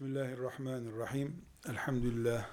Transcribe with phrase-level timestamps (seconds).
[0.00, 1.36] Bismillahirrahmanirrahim.
[1.68, 2.48] Elhamdülillah.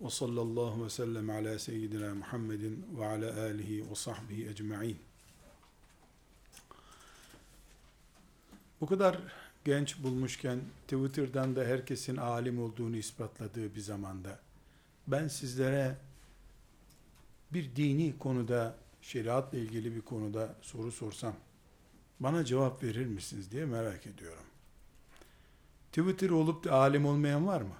[0.00, 4.98] Ve sallallahu ve sellem ala seyyidina Muhammedin ve ala alihi ve sahbihi ecma'in.
[8.80, 9.18] Bu kadar
[9.64, 14.38] genç bulmuşken Twitter'dan da herkesin alim olduğunu ispatladığı bir zamanda
[15.06, 15.96] ben sizlere
[17.52, 21.34] bir dini konuda, şeriatla ilgili bir konuda soru sorsam
[22.20, 24.44] bana cevap verir misiniz diye merak ediyorum.
[25.96, 27.74] Twitter olup da alim olmayan var mı?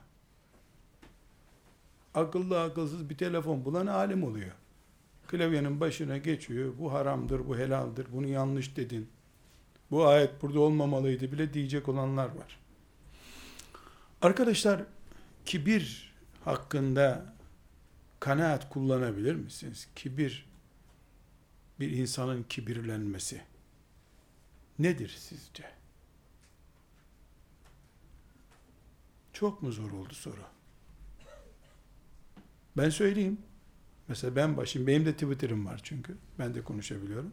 [2.15, 4.53] Akıllı akılsız bir telefon bulan alim oluyor.
[5.27, 6.73] Klavyenin başına geçiyor.
[6.79, 9.09] Bu haramdır, bu helaldir, bunu yanlış dedin.
[9.91, 12.61] Bu ayet burada olmamalıydı bile diyecek olanlar var.
[14.23, 14.83] Arkadaşlar,
[15.45, 17.35] kibir hakkında
[18.21, 19.89] kanaat kullanabilir misiniz?
[19.97, 20.47] Kibir,
[21.81, 23.43] bir insanın kibirlenmesi
[24.79, 25.76] nedir sizce?
[29.41, 30.41] Çok mu zor oldu soru?
[32.77, 33.39] Ben söyleyeyim.
[34.09, 36.17] Mesela ben başım, benim de Twitter'ım var çünkü.
[36.39, 37.33] Ben de konuşabiliyorum.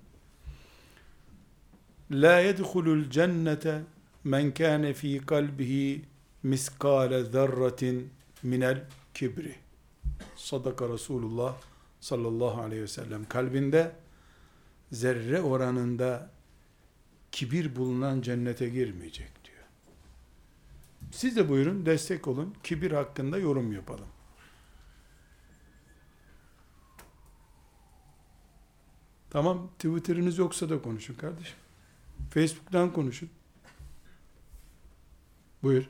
[2.12, 3.82] La yedhulul cennete
[4.24, 6.06] men kâne fî kalbihi
[6.44, 8.10] miskâle zerratin
[8.44, 9.56] minel kibri.
[10.36, 11.56] Sadaka Resulullah
[12.00, 13.26] sallallahu aleyhi ve sellem.
[13.26, 13.92] Kalbinde
[14.92, 16.32] zerre oranında
[17.32, 19.43] kibir bulunan cennete girmeyecek.
[21.14, 22.54] Siz de buyurun, destek olun.
[22.64, 24.08] Kibir hakkında yorum yapalım.
[29.30, 31.56] Tamam, Twitter'ınız yoksa da konuşun kardeşim.
[32.30, 33.30] Facebook'tan konuşun.
[35.64, 35.90] Buyur.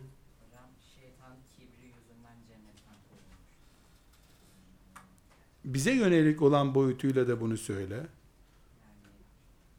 [5.65, 8.07] Bize yönelik olan boyutuyla da bunu söyle.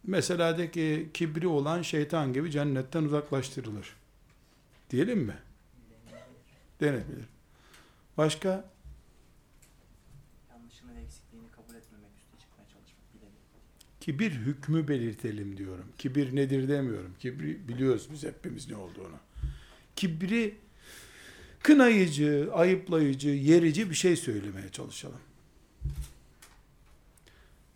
[0.05, 4.03] Mesela de ki kibri olan şeytan gibi cennetten uzaklaştırılır.
[4.95, 5.37] Diyelim mi?
[6.81, 7.25] Denebilir.
[8.17, 8.70] Başka?
[10.51, 13.33] yanlışını ve eksikliğini kabul etmemek, üste çıkmaya çalışmak, bilelim.
[14.01, 15.85] Kibir hükmü belirtelim diyorum.
[15.98, 17.14] Kibir nedir demiyorum.
[17.18, 19.17] Kibri biliyoruz biz hepimiz ne olduğunu.
[19.96, 20.55] Kibri
[21.63, 25.20] kınayıcı, ayıplayıcı, yerici bir şey söylemeye çalışalım.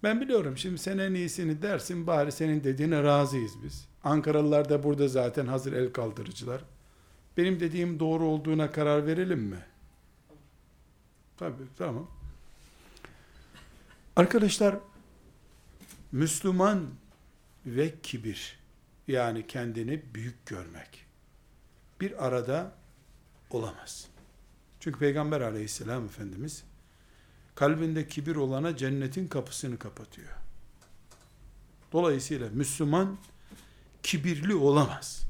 [0.02, 3.88] Ben biliyorum şimdi sen en iyisini dersin bari senin dediğine razıyız biz.
[4.04, 6.64] Ankaralılar da burada zaten hazır el kaldırıcılar.
[7.38, 9.64] Benim dediğim doğru olduğuna karar verelim mi?
[11.36, 12.10] Tabii tamam.
[14.16, 14.78] Arkadaşlar
[16.12, 16.86] Müslüman
[17.66, 18.58] ve kibir
[19.08, 21.06] yani kendini büyük görmek
[22.00, 22.72] bir arada
[23.50, 24.08] olamaz.
[24.80, 26.64] Çünkü Peygamber aleyhisselam Efendimiz
[27.54, 30.32] kalbinde kibir olana cennetin kapısını kapatıyor.
[31.92, 33.18] Dolayısıyla Müslüman
[34.02, 35.24] kibirli olamaz.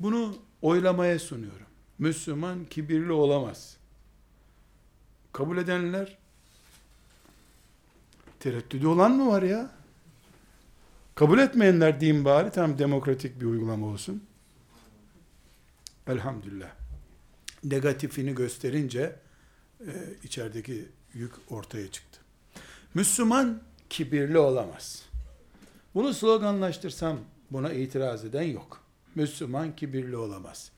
[0.00, 1.66] Bunu oylamaya sunuyorum.
[1.98, 3.76] Müslüman kibirli olamaz.
[5.32, 6.18] Kabul edenler
[8.40, 9.70] tereddüdü olan mı var ya?
[11.14, 14.22] Kabul etmeyenler diyeyim bari tam demokratik bir uygulama olsun.
[16.06, 16.70] Elhamdülillah.
[17.64, 19.16] Negatifini gösterince
[19.80, 19.92] e,
[20.22, 22.20] içerideki yük ortaya çıktı.
[22.94, 25.02] Müslüman kibirli olamaz.
[25.94, 28.81] Bunu sloganlaştırsam buna itiraz eden yok.
[29.16, 30.70] Müslüman kibirli olamaz.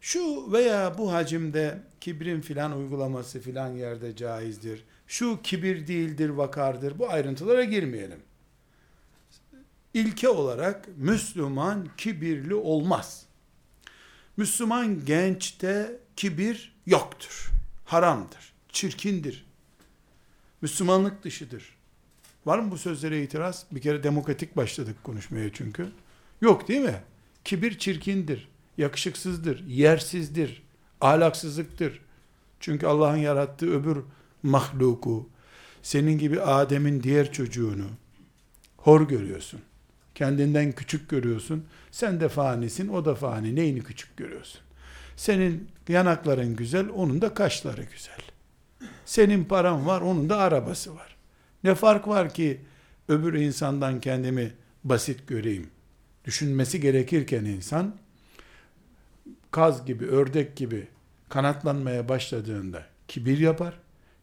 [0.00, 4.84] Şu veya bu hacimde kibrin filan uygulaması filan yerde caizdir.
[5.06, 6.98] Şu kibir değildir, vakardır.
[6.98, 8.18] Bu ayrıntılara girmeyelim.
[9.94, 13.26] İlke olarak Müslüman kibirli olmaz.
[14.36, 17.50] Müslüman gençte kibir yoktur.
[17.84, 19.46] Haramdır, çirkindir.
[20.62, 21.76] Müslümanlık dışıdır.
[22.46, 23.66] Var mı bu sözlere itiraz?
[23.70, 25.88] Bir kere demokratik başladık konuşmaya çünkü.
[26.40, 27.00] Yok değil mi?
[27.44, 30.62] Kibir çirkindir, yakışıksızdır, yersizdir,
[31.00, 32.00] ahlaksızlıktır.
[32.60, 33.98] Çünkü Allah'ın yarattığı öbür
[34.42, 35.28] mahluku,
[35.82, 37.86] senin gibi Adem'in diğer çocuğunu
[38.76, 39.60] hor görüyorsun.
[40.14, 41.64] Kendinden küçük görüyorsun.
[41.90, 43.56] Sen de fanisin, o da fani.
[43.56, 44.60] Neyini küçük görüyorsun?
[45.16, 48.20] Senin yanakların güzel, onun da kaşları güzel.
[49.04, 51.16] Senin paran var, onun da arabası var.
[51.64, 52.60] Ne fark var ki
[53.08, 54.52] öbür insandan kendimi
[54.84, 55.73] basit göreyim?
[56.24, 57.96] Düşünmesi gerekirken insan
[59.50, 60.88] kaz gibi, ördek gibi
[61.28, 63.74] kanatlanmaya başladığında kibir yapar.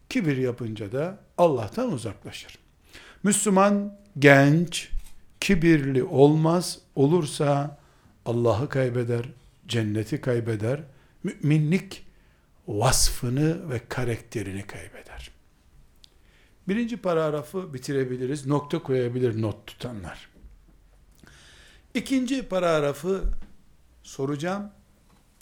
[0.09, 2.57] Kibir yapınca da Allah'tan uzaklaşır.
[3.23, 4.89] Müslüman genç,
[5.39, 6.79] kibirli olmaz.
[6.95, 7.77] Olursa
[8.25, 9.25] Allah'ı kaybeder,
[9.67, 10.83] cenneti kaybeder.
[11.23, 12.05] Müminlik
[12.67, 15.31] vasfını ve karakterini kaybeder.
[16.67, 18.47] Birinci paragrafı bitirebiliriz.
[18.47, 20.30] Nokta koyabilir not tutanlar.
[21.93, 23.23] İkinci paragrafı
[24.03, 24.71] soracağım.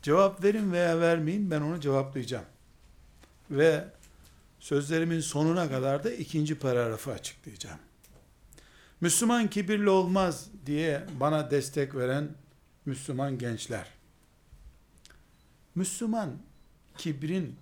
[0.01, 2.45] Cevap verin veya vermeyin ben onu cevaplayacağım.
[3.51, 3.85] Ve
[4.59, 7.79] sözlerimin sonuna kadar da ikinci paragrafı açıklayacağım.
[9.01, 12.29] Müslüman kibirli olmaz diye bana destek veren
[12.85, 13.87] Müslüman gençler.
[15.75, 16.37] Müslüman
[16.97, 17.55] kibrin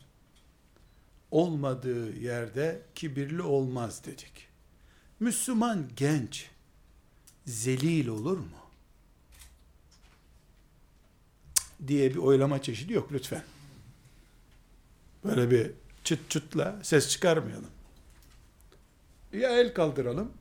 [1.32, 4.48] olmadığı yerde kibirli olmaz dedik.
[5.20, 6.50] Müslüman genç
[7.46, 8.57] zelil olur mu?
[11.88, 13.44] Diye bir oylama çeşidi yok lütfen.
[15.24, 15.72] Böyle bir
[16.04, 17.70] çıt çıtla ses çıkarmayalım.
[19.34, 20.32] Ya el kaldıralım.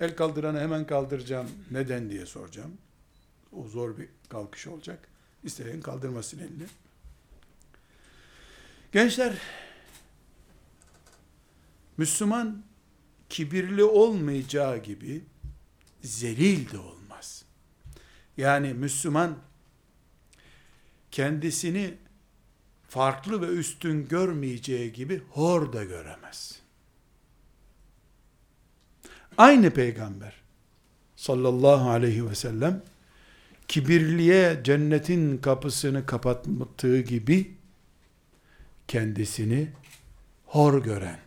[0.00, 1.50] El kaldıranı hemen kaldıracağım.
[1.70, 2.72] Neden diye soracağım.
[3.52, 5.08] O zor bir kalkış olacak.
[5.44, 6.66] İsteyen kaldırmasın elini.
[8.92, 9.34] Gençler,
[11.96, 12.62] Müslüman
[13.28, 15.24] kibirli olmayacağı gibi
[16.02, 17.44] zelil de olmaz.
[18.36, 19.38] Yani Müslüman
[21.14, 21.94] kendisini
[22.88, 26.60] farklı ve üstün görmeyeceği gibi hor da göremez.
[29.38, 30.32] Aynı peygamber
[31.16, 32.82] sallallahu aleyhi ve sellem
[33.68, 37.54] kibirliye cennetin kapısını kapattığı gibi
[38.88, 39.68] kendisini
[40.46, 41.20] hor gören,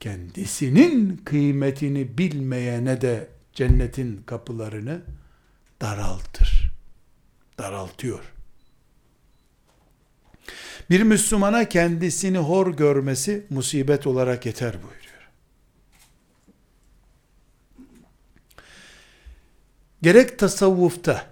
[0.00, 5.02] kendisinin kıymetini bilmeyene de cennetin kapılarını
[5.80, 6.72] daraltır.
[7.58, 8.39] Daraltıyor.
[10.90, 15.30] Bir Müslümana kendisini hor görmesi musibet olarak yeter buyuruyor.
[20.02, 21.26] Gerek tasavvufta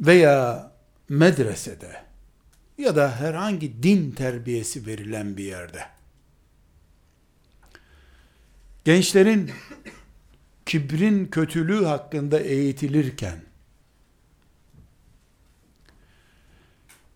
[0.00, 0.72] veya
[1.08, 2.02] medresede
[2.78, 5.82] ya da herhangi din terbiyesi verilen bir yerde
[8.84, 9.50] gençlerin
[10.66, 13.45] kibrin kötülüğü hakkında eğitilirken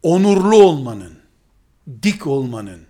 [0.03, 1.19] onurlu olmanın,
[2.03, 2.81] dik olmanın,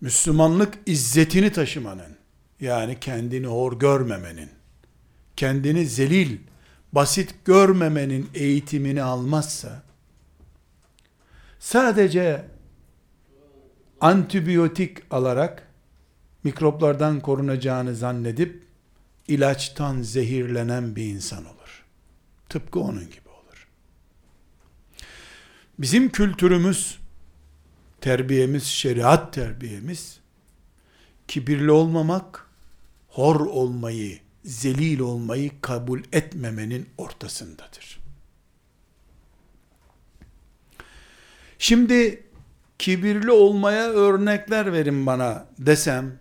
[0.00, 2.16] Müslümanlık izzetini taşımanın,
[2.60, 4.50] yani kendini hor görmemenin,
[5.36, 6.38] kendini zelil,
[6.92, 9.82] basit görmemenin eğitimini almazsa,
[11.58, 12.44] sadece
[14.00, 15.68] antibiyotik alarak
[16.44, 18.62] mikroplardan korunacağını zannedip
[19.28, 21.84] ilaçtan zehirlenen bir insan olur.
[22.48, 23.23] Tıpkı onun gibi.
[25.78, 26.98] Bizim kültürümüz,
[28.00, 30.20] terbiyemiz, şeriat terbiyemiz,
[31.28, 32.50] kibirli olmamak,
[33.08, 38.00] hor olmayı, zelil olmayı kabul etmemenin ortasındadır.
[41.58, 42.22] Şimdi
[42.78, 46.18] kibirli olmaya örnekler verin bana desem,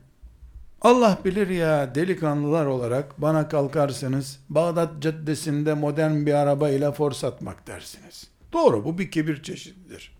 [0.81, 7.67] Allah bilir ya delikanlılar olarak bana kalkarsınız Bağdat Caddesi'nde modern bir araba ile for satmak
[7.67, 8.32] dersiniz.
[8.53, 10.11] Doğru bu bir kibir çeşididir.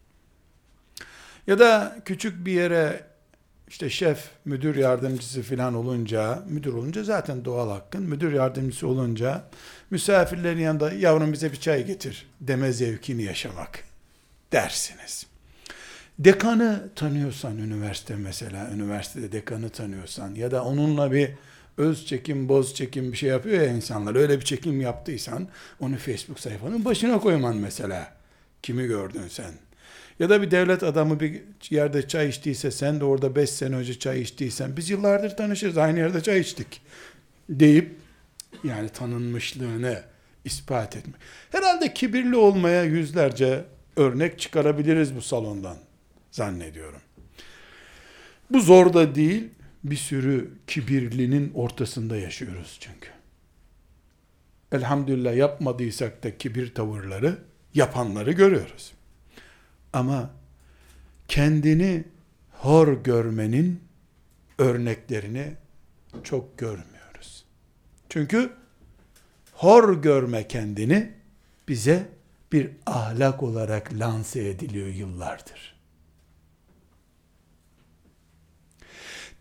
[1.48, 3.04] Ya da küçük bir yere
[3.68, 9.44] işte şef, müdür yardımcısı filan olunca, müdür olunca zaten doğal hakkın, müdür yardımcısı olunca
[9.90, 13.84] misafirlerin yanında yavrum bize bir çay getir deme zevkini yaşamak
[14.52, 15.28] dersiniz.
[16.20, 21.30] Dekanı tanıyorsan üniversite mesela, üniversitede dekanı tanıyorsan ya da onunla bir
[21.78, 24.16] öz çekim, boz çekim bir şey yapıyor ya insanlar.
[24.16, 25.48] Öyle bir çekim yaptıysan
[25.80, 28.23] onu Facebook sayfanın başına koyman mesela.
[28.64, 29.52] Kimi gördün sen?
[30.20, 34.00] Ya da bir devlet adamı bir yerde çay içtiyse sen de orada 5 sene önce
[34.00, 36.82] çay içtiysen biz yıllardır tanışırız aynı yerde çay içtik
[37.50, 37.96] deyip
[38.64, 40.04] yani tanınmışlığını
[40.46, 41.16] ispat etmek.
[41.52, 43.66] Herhalde kibirli olmaya yüzlerce
[43.96, 45.78] örnek çıkarabiliriz bu salondan
[46.32, 47.02] zannediyorum.
[48.50, 49.50] Bu zor da değil,
[49.84, 53.10] bir sürü kibirlinin ortasında yaşıyoruz çünkü.
[54.72, 57.38] Elhamdülillah yapmadıysak da kibir tavırları
[57.74, 58.94] yapanları görüyoruz.
[59.94, 60.30] Ama
[61.28, 62.04] kendini
[62.52, 63.84] hor görmenin
[64.58, 65.54] örneklerini
[66.24, 67.46] çok görmüyoruz.
[68.10, 68.54] Çünkü
[69.54, 71.14] hor görme kendini
[71.68, 72.10] bize
[72.52, 75.74] bir ahlak olarak lanse ediliyor yıllardır.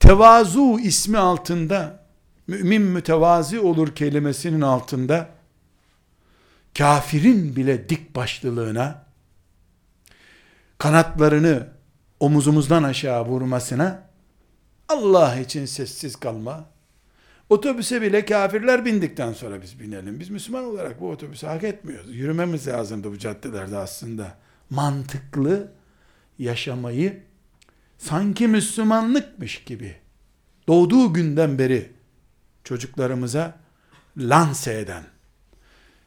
[0.01, 2.07] Tevazu ismi altında
[2.47, 5.29] mümin mütevazi olur kelimesinin altında
[6.79, 9.05] kafirin bile dik başlılığına
[10.79, 11.69] kanatlarını
[12.21, 14.09] omuzumuzdan aşağı vurmasına
[14.89, 16.65] Allah için sessiz kalma.
[17.51, 20.21] Otobüse bile kafirler bindikten sonra biz binelim.
[20.21, 22.17] Biz Müslüman olarak bu otobüse hak etmiyoruz.
[22.17, 24.39] Yürümemiz lazımdı bu caddelerde aslında.
[24.71, 25.73] Mantıklı
[26.39, 27.23] yaşamayı
[27.99, 29.97] sanki Müslümanlıkmış gibi
[30.69, 31.93] doğduğu günden beri
[32.65, 33.59] çocuklarımıza
[34.17, 35.05] lanse eden,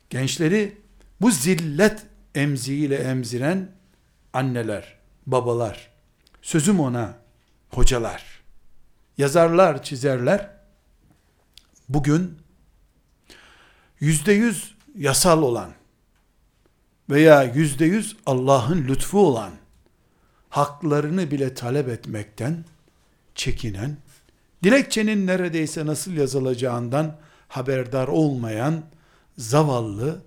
[0.09, 0.77] gençleri
[1.21, 3.71] Bu zillet emziğiyle emziren
[4.33, 4.97] anneler,
[5.27, 5.91] babalar,
[6.41, 7.17] sözüm ona
[7.69, 8.43] hocalar,
[9.17, 10.51] yazarlar, çizerler,
[11.89, 12.37] bugün
[13.99, 15.71] yüzde yüz yasal olan
[17.09, 19.51] veya yüzde yüz Allah'ın lütfu olan
[20.49, 22.65] haklarını bile talep etmekten
[23.35, 23.97] çekinen,
[24.63, 28.83] dilekçenin neredeyse nasıl yazılacağından haberdar olmayan
[29.37, 30.23] zavallı,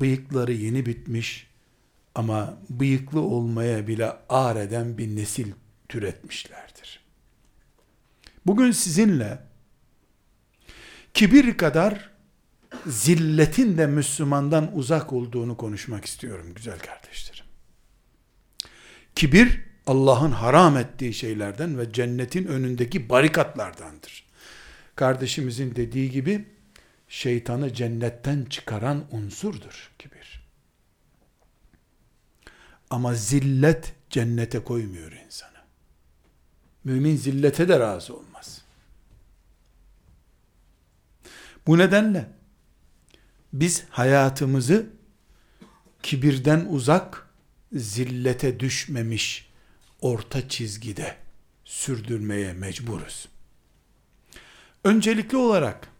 [0.00, 1.46] bıyıkları yeni bitmiş
[2.14, 5.52] ama bıyıklı olmaya bile ağır eden bir nesil
[5.88, 7.00] türetmişlerdir.
[8.46, 9.38] Bugün sizinle
[11.14, 12.10] kibir kadar
[12.86, 17.44] zilletin de Müslümandan uzak olduğunu konuşmak istiyorum güzel kardeşlerim.
[19.14, 24.24] Kibir Allah'ın haram ettiği şeylerden ve cennetin önündeki barikatlardandır.
[24.96, 26.44] Kardeşimizin dediği gibi
[27.12, 30.42] şeytanı cennetten çıkaran unsurdur kibir.
[32.90, 35.58] Ama zillet cennete koymuyor insanı.
[36.84, 38.62] Mümin zillete de razı olmaz.
[41.66, 42.28] Bu nedenle
[43.52, 44.90] biz hayatımızı
[46.02, 47.30] kibirden uzak,
[47.72, 49.52] zillete düşmemiş
[50.00, 51.16] orta çizgide
[51.64, 53.28] sürdürmeye mecburuz.
[54.84, 55.91] Öncelikli olarak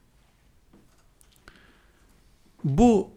[2.64, 3.10] bu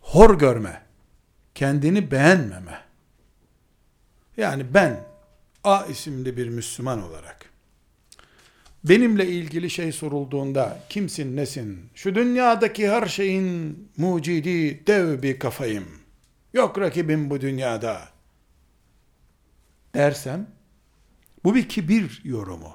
[0.00, 0.82] hor görme,
[1.54, 2.80] kendini beğenmeme,
[4.36, 5.04] yani ben
[5.64, 7.50] A isimli bir Müslüman olarak
[8.84, 11.90] benimle ilgili şey sorulduğunda kimsin nesin?
[11.94, 15.88] Şu dünyadaki her şeyin mucidi dev bir kafayım.
[16.52, 18.08] Yok rakibim bu dünyada.
[19.94, 20.46] Dersem
[21.44, 22.72] bu bir kibir yorumu.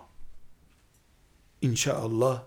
[1.61, 2.43] İnşallah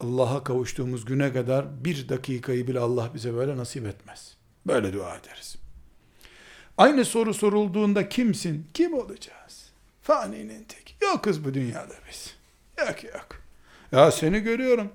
[0.00, 4.36] Allah'a kavuştuğumuz güne kadar bir dakikayı bile Allah bize böyle nasip etmez.
[4.66, 5.56] Böyle dua ederiz.
[6.78, 8.66] Aynı soru sorulduğunda kimsin?
[8.74, 9.70] Kim olacağız?
[10.02, 10.96] Faninin tek.
[11.02, 12.34] Yokuz bu dünyada biz.
[12.78, 13.28] Yok yok.
[13.92, 14.92] Ya seni görüyorum.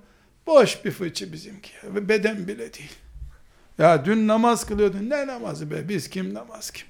[0.48, 1.72] Boş bir fıçı bizimki.
[1.84, 2.94] Beden bile değil.
[3.78, 5.10] Ya dün namaz kılıyordun.
[5.10, 5.90] Ne namazı be?
[5.90, 6.88] Biz kim namaz kim?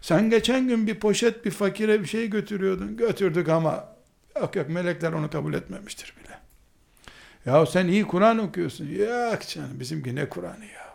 [0.00, 2.96] Sen geçen gün bir poşet bir fakire bir şey götürüyordun.
[2.96, 3.88] Götürdük ama
[4.36, 6.23] yok yok melekler onu kabul etmemiştir bile.
[7.46, 8.88] Ya sen iyi Kur'an okuyorsun.
[8.88, 10.94] Yok canım bizimki ne Kur'an'ı ya.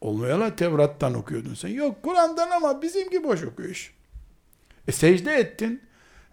[0.00, 1.68] Olmayala Tevrat'tan okuyordun sen.
[1.68, 3.94] Yok Kur'an'dan ama bizimki boş okuyor.
[4.88, 5.82] E secde ettin.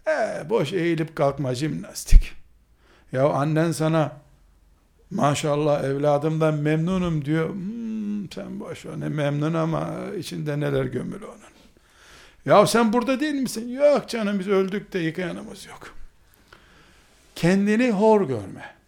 [0.08, 2.34] E boş eğilip kalkma jimnastik.
[3.12, 4.12] Ya annen sana
[5.12, 7.50] maşallah evladımdan memnunum diyor.
[7.50, 9.90] Hmm, sen boş ver ne memnun ama
[10.20, 11.52] içinde neler gömülü onun.
[12.46, 13.70] Ya sen burada değil misin?
[13.70, 15.96] Yok canım biz öldük de yıkayanımız yok.
[17.36, 18.81] Kendini hor görme.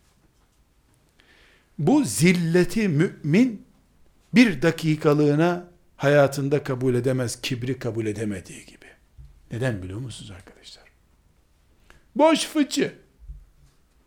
[1.79, 3.65] Bu zilleti mümin
[4.35, 8.85] bir dakikalığına hayatında kabul edemez, kibri kabul edemediği gibi.
[9.51, 10.83] Neden biliyor musunuz arkadaşlar?
[12.15, 12.95] Boş fıçı.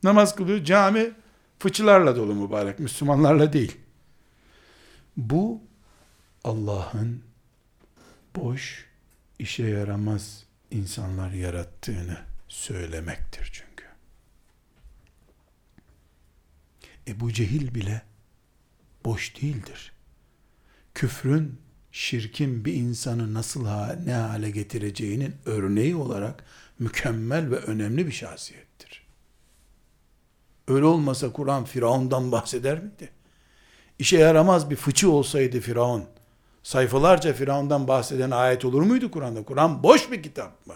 [0.02, 1.12] Namaz kılıyor, cami
[1.58, 3.76] fıçılarla dolu mübarek, Müslümanlarla değil.
[5.16, 5.61] Bu
[6.44, 7.23] Allah'ın
[8.37, 8.87] boş,
[9.38, 12.18] işe yaramaz insanlar yarattığını
[12.49, 13.65] söylemektir çünkü.
[17.09, 18.03] Ebu Cehil bile
[19.05, 19.93] boş değildir.
[20.95, 21.61] Küfrün,
[21.93, 26.45] şirkin bir insanı nasıl ha, ne hale getireceğinin örneği olarak
[26.79, 29.07] mükemmel ve önemli bir şahsiyettir.
[30.69, 33.11] Öyle olmasa Kur'an Firavun'dan bahseder miydi?
[33.99, 36.05] İşe yaramaz bir fıçı olsaydı Firavun,
[36.63, 39.45] sayfalarca Firavun'dan bahseden ayet olur muydu Kur'an'da?
[39.45, 40.75] Kur'an boş bir kitap mı?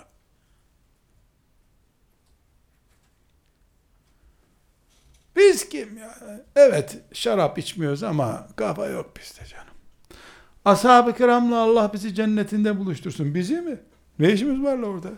[5.40, 6.14] Biz kim ya?
[6.56, 9.74] Evet şarap içmiyoruz ama kafa yok bizde canım.
[10.64, 13.34] Ashab-ı kiramla Allah bizi cennetinde buluştursun.
[13.34, 13.78] Bizi mi?
[14.18, 15.08] Ne işimiz var orada?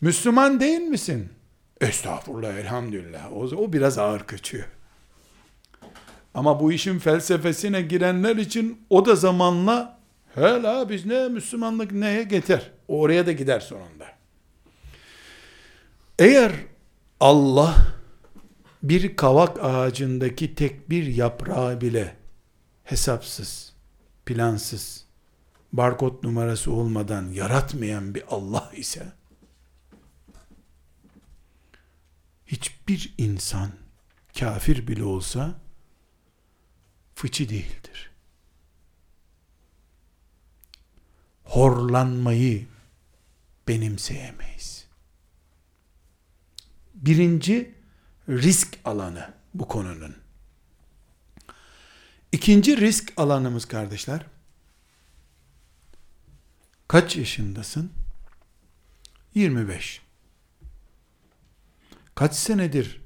[0.00, 1.28] Müslüman değil misin?
[1.80, 3.32] Estağfurullah elhamdülillah.
[3.32, 4.64] O, o biraz ağır kaçıyor.
[6.34, 9.98] Ama bu işin felsefesine girenler için o da zamanla
[10.34, 12.70] hela biz ne Müslümanlık neye getir.
[12.88, 14.06] Oraya da gider sonunda.
[16.18, 16.52] Eğer
[17.20, 17.74] Allah
[18.84, 22.16] bir kavak ağacındaki tek bir yaprağı bile
[22.84, 23.72] hesapsız,
[24.26, 25.04] plansız,
[25.72, 29.12] barkod numarası olmadan yaratmayan bir Allah ise
[32.46, 33.70] hiçbir insan
[34.38, 35.54] kafir bile olsa
[37.14, 38.10] fıçı değildir.
[41.44, 42.66] Horlanmayı
[43.68, 44.86] benimseyemeyiz.
[46.94, 47.73] Birinci
[48.28, 50.16] risk alanı bu konunun.
[52.32, 54.26] İkinci risk alanımız kardeşler.
[56.88, 57.92] Kaç yaşındasın?
[59.34, 60.02] 25.
[62.14, 63.00] Kaç senedir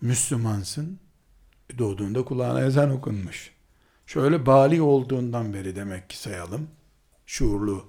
[0.00, 1.00] Müslümansın?
[1.78, 3.50] Doğduğunda kulağına ezan okunmuş.
[4.06, 6.70] Şöyle bali olduğundan beri demek ki sayalım.
[7.26, 7.88] Şuurlu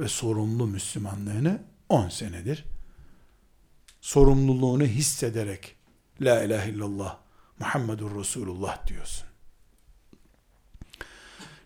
[0.00, 2.64] ve sorumlu Müslümanlığını 10 senedir.
[4.00, 5.73] Sorumluluğunu hissederek
[6.20, 7.18] La ilahe illallah
[7.58, 9.26] Muhammedur Resulullah diyorsun.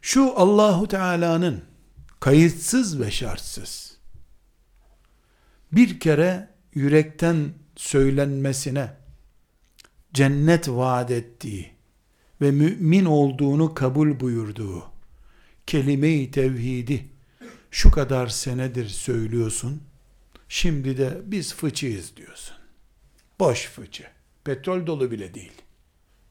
[0.03, 1.65] Şu Allahu Teala'nın
[2.21, 3.99] kayıtsız ve şartsız
[5.73, 8.93] bir kere yürekten söylenmesine
[10.15, 11.71] cennet vaat ettiği
[12.41, 14.85] ve mümin olduğunu kabul buyurduğu
[15.67, 17.09] kelime-i tevhidi
[17.71, 19.83] şu kadar senedir söylüyorsun.
[20.49, 22.57] Şimdi de biz fıçıyız diyorsun.
[23.41, 24.18] Boş fıçı.
[24.45, 25.63] Petrol dolu bile değil.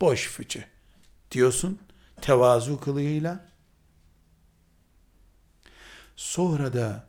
[0.01, 0.65] Boş fıçı
[1.31, 1.79] diyorsun.
[2.21, 3.45] Tevazu kılığıyla.
[6.15, 7.07] Sonra da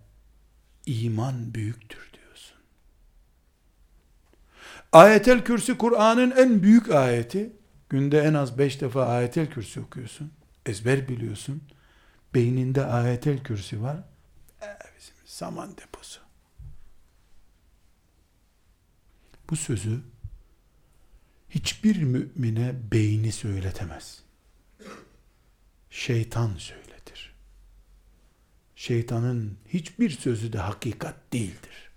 [0.87, 2.57] iman büyüktür diyorsun.
[4.93, 7.53] Ayetel Kürsi Kur'an'ın en büyük ayeti.
[7.89, 10.33] Günde en az beş defa Ayetel Kürsi okuyorsun.
[10.67, 11.63] Ezber biliyorsun.
[12.35, 13.97] Beyninde Ayetel Kürsi var.
[14.63, 14.67] Ee,
[14.99, 16.21] bizim zaman deposu.
[19.51, 20.01] Bu sözü
[21.51, 24.23] hiçbir mümine beyni söyletemez.
[25.91, 27.35] Şeytan söyletir.
[28.77, 31.91] Şeytanın hiçbir sözü de hakikat değildir.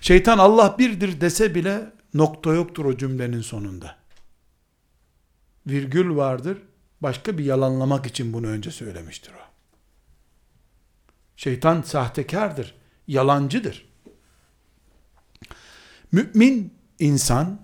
[0.00, 3.98] Şeytan Allah birdir dese bile nokta yoktur o cümlenin sonunda.
[5.66, 6.58] Virgül vardır.
[7.00, 9.48] Başka bir yalanlamak için bunu önce söylemiştir o.
[11.36, 12.74] Şeytan sahtekardır,
[13.06, 13.88] yalancıdır.
[16.12, 17.60] Mümin insan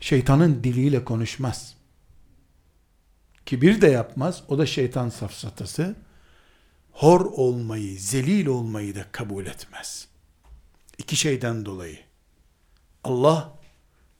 [0.00, 1.76] şeytanın diliyle konuşmaz.
[3.46, 4.42] Kibir de yapmaz.
[4.48, 5.96] O da şeytan safsatası.
[6.92, 10.08] Hor olmayı, zelil olmayı da kabul etmez.
[10.98, 11.98] İki şeyden dolayı.
[13.04, 13.58] Allah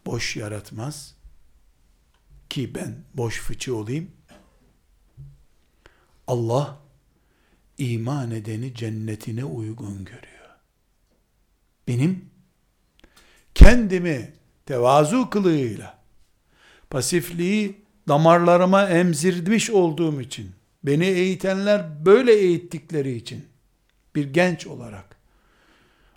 [0.07, 1.15] boş yaratmaz.
[2.51, 4.11] Ki ben boş fıçı olayım.
[6.27, 6.79] Allah
[7.79, 10.49] iman edeni cennetine uygun görüyor.
[11.89, 12.31] Benim
[13.59, 14.33] kendimi
[14.67, 15.99] tevazu kılığıyla
[16.91, 20.51] pasifliği damarlarıma emzirmiş olduğum için
[20.83, 23.47] beni eğitenler böyle eğittikleri için
[24.15, 25.17] bir genç olarak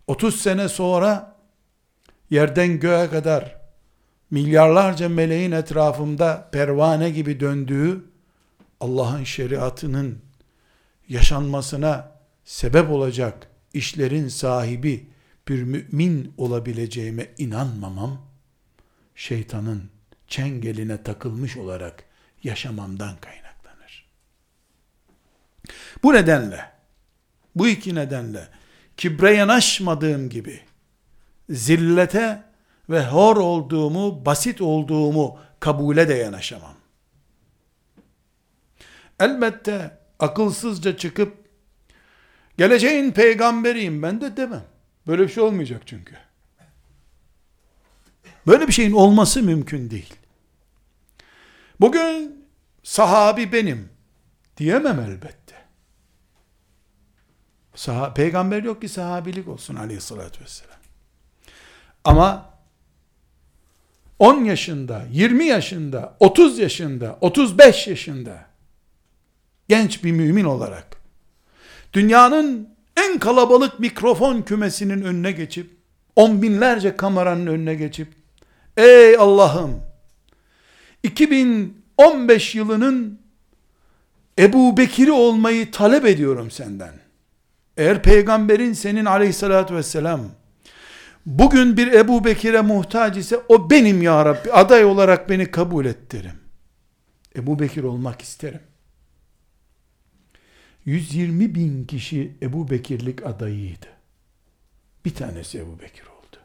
[0.07, 1.35] 30 sene sonra
[2.29, 3.57] yerden göğe kadar
[4.31, 8.05] milyarlarca meleğin etrafımda pervane gibi döndüğü
[8.79, 10.19] Allah'ın şeriatının
[11.09, 12.11] yaşanmasına
[12.45, 15.10] sebep olacak işlerin sahibi
[15.47, 18.27] bir mümin olabileceğime inanmamam,
[19.15, 19.89] şeytanın
[20.27, 22.03] çengeline takılmış olarak
[22.43, 24.05] yaşamamdan kaynaklanır.
[26.03, 26.71] Bu nedenle,
[27.55, 28.47] bu iki nedenle,
[28.97, 30.59] kibre yanaşmadığım gibi,
[31.49, 32.43] zillete
[32.89, 36.75] ve hor olduğumu, basit olduğumu kabule de yanaşamam.
[39.19, 41.37] Elbette akılsızca çıkıp,
[42.57, 44.70] geleceğin peygamberiyim ben de demem.
[45.07, 46.15] Böyle bir şey olmayacak çünkü.
[48.47, 50.13] Böyle bir şeyin olması mümkün değil.
[51.79, 52.45] Bugün
[52.83, 53.89] sahabi benim
[54.57, 55.55] diyemem elbette.
[57.75, 60.79] Sah Peygamber yok ki sahabilik olsun aleyhissalatü vesselam.
[62.03, 62.51] Ama
[64.19, 68.45] 10 yaşında, 20 yaşında, 30 yaşında, 35 yaşında
[69.69, 71.01] genç bir mümin olarak
[71.93, 75.69] dünyanın en kalabalık mikrofon kümesinin önüne geçip,
[76.15, 78.07] on binlerce kameranın önüne geçip,
[78.77, 79.81] ey Allah'ım,
[81.03, 83.21] 2015 yılının
[84.39, 86.93] Ebu Bekir'i olmayı talep ediyorum senden.
[87.77, 90.21] Eğer peygamberin senin aleyhissalatü vesselam,
[91.25, 96.11] bugün bir Ebu Bekir'e muhtaç ise, o benim ya Rabbi, aday olarak beni kabul et
[96.11, 96.39] derim.
[97.35, 98.59] Ebu Bekir olmak isterim.
[100.85, 103.87] 120 bin kişi Ebu Bekirlik adayıydı.
[105.05, 106.37] Bir tanesi Ebu Bekir oldu.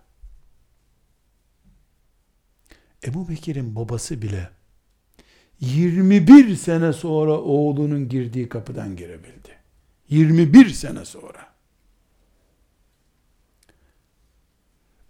[3.04, 4.50] Ebu Bekir'in babası bile
[5.60, 9.56] 21 sene sonra oğlunun girdiği kapıdan girebildi.
[10.08, 11.46] 21 sene sonra.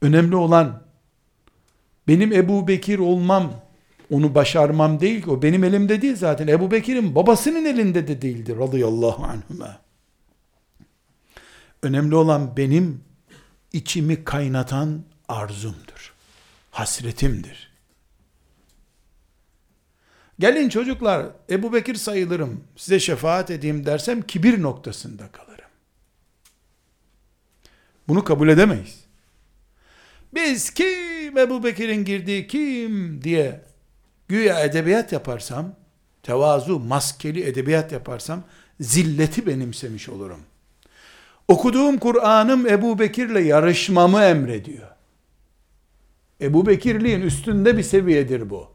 [0.03, 0.83] Önemli olan
[2.09, 3.66] benim Ebu Bekir olmam
[4.11, 5.31] onu başarmam değil ki.
[5.31, 6.47] O benim elimde değil zaten.
[6.47, 8.57] Ebu Bekir'in babasının elinde de değildi.
[8.59, 9.79] Radıyallahu anhüme.
[11.83, 13.01] Önemli olan benim
[13.73, 16.15] içimi kaynatan arzumdur.
[16.71, 17.73] Hasretimdir.
[20.39, 25.71] Gelin çocuklar Ebu Bekir sayılırım size şefaat edeyim dersem kibir noktasında kalırım.
[28.09, 29.05] Bunu kabul edemeyiz.
[30.35, 33.66] Biz kim Ebu Bekir'in girdiği kim diye
[34.28, 35.76] güya edebiyat yaparsam,
[36.24, 38.44] tevazu, maskeli edebiyat yaparsam,
[38.80, 40.40] zilleti benimsemiş olurum.
[41.48, 44.88] Okuduğum Kur'an'ım Ebu Bekir'le yarışmamı emrediyor.
[46.42, 48.68] Ebu Bekirliğin üstünde bir seviyedir bu.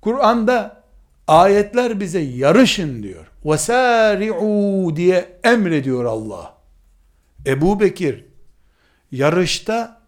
[0.00, 0.84] Kur'an'da
[1.26, 3.26] ayetler bize yarışın diyor.
[3.44, 6.54] وَسَارِعُوا diye emrediyor Allah.
[7.46, 8.24] Ebu Bekir
[9.12, 10.00] yarışta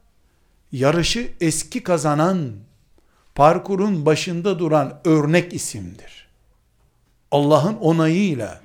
[0.73, 2.53] yarışı eski kazanan
[3.36, 6.28] parkurun başında duran örnek isimdir.
[7.32, 8.62] Allah'ın onayıyla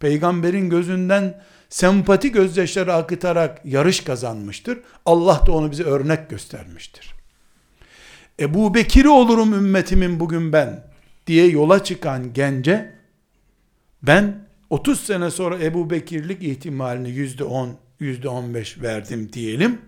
[0.00, 4.78] peygamberin gözünden sempati gözyaşları akıtarak yarış kazanmıştır.
[5.06, 7.14] Allah da onu bize örnek göstermiştir.
[8.40, 10.84] Ebu Bekir'i olurum ümmetimin bugün ben
[11.26, 12.92] diye yola çıkan gence
[14.02, 19.78] ben 30 sene sonra Ebu Bekirlik ihtimalini yüzde 10, yüzde 15 verdim diyelim.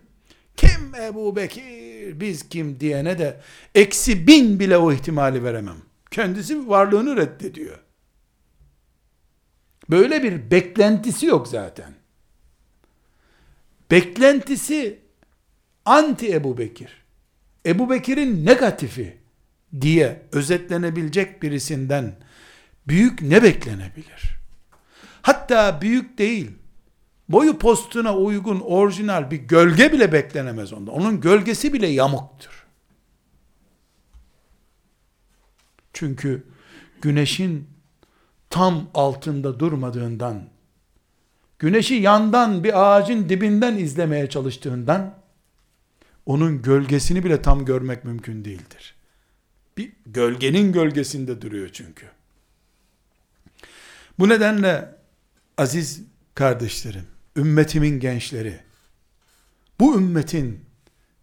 [0.56, 3.40] Kim Ebu Bekir, biz kim diyene de
[3.74, 5.76] eksi bin bile o ihtimali veremem.
[6.10, 7.78] Kendisi varlığını reddediyor.
[9.90, 11.94] Böyle bir beklentisi yok zaten.
[13.90, 14.98] Beklentisi
[15.84, 17.02] anti Ebu Bekir.
[17.66, 19.16] Ebu Bekir'in negatifi
[19.80, 22.16] diye özetlenebilecek birisinden
[22.88, 24.38] büyük ne beklenebilir?
[25.22, 26.50] Hatta büyük değil,
[27.28, 30.90] boyu postuna uygun orijinal bir gölge bile beklenemez onda.
[30.90, 32.66] Onun gölgesi bile yamuktur.
[35.92, 36.46] Çünkü
[37.02, 37.68] güneşin
[38.50, 40.48] tam altında durmadığından,
[41.58, 45.22] güneşi yandan bir ağacın dibinden izlemeye çalıştığından,
[46.26, 48.94] onun gölgesini bile tam görmek mümkün değildir.
[49.76, 52.06] Bir gölgenin gölgesinde duruyor çünkü.
[54.18, 54.94] Bu nedenle
[55.58, 56.02] aziz
[56.34, 58.60] kardeşlerim, ümmetimin gençleri,
[59.80, 60.64] bu ümmetin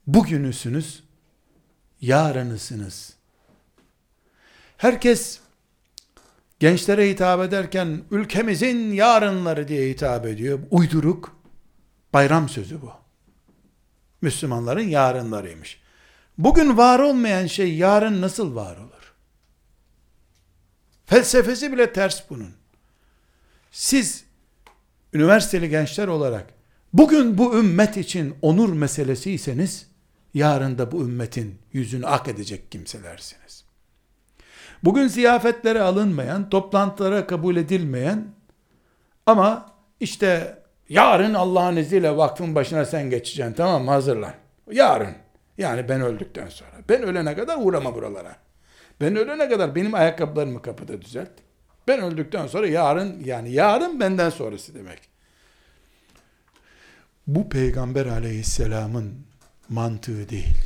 [0.08, 1.04] bugünüsünüz,
[2.02, 3.14] yarınısınız.
[4.78, 5.40] Herkes
[6.60, 10.60] gençlere hitap ederken ülkemizin yarınları diye hitap ediyor.
[10.72, 11.36] Uyduruk
[12.14, 12.92] bayram sözü bu.
[14.22, 15.82] Müslümanların yarınlarıymış.
[16.38, 19.14] Bugün var olmayan şey yarın nasıl var olur?
[21.06, 22.54] Felsefesi bile ters bunun.
[23.72, 24.24] Siz
[25.14, 26.46] üniversiteli gençler olarak
[26.94, 29.88] bugün bu ümmet için onur meselesiyseniz
[30.34, 33.66] yarın da bu ümmetin yüzünü ak edecek kimselersiniz.
[34.84, 38.28] Bugün ziyafetlere alınmayan, toplantılara kabul edilmeyen
[39.26, 39.66] ama
[40.00, 44.34] işte yarın Allah'ın izniyle vakfın başına sen geçeceksin tamam mı hazırlan.
[44.72, 45.16] Yarın
[45.58, 46.72] yani ben öldükten sonra.
[46.90, 48.36] Ben ölene kadar uğrama buralara.
[49.02, 51.30] Ben ölene kadar benim ayakkabılarımı kapıda düzelt.
[51.90, 55.00] Ben öldükten sonra yarın yani yarın benden sonrası demek.
[57.28, 59.14] Bu peygamber aleyhisselamın
[59.70, 60.58] mantığı değil.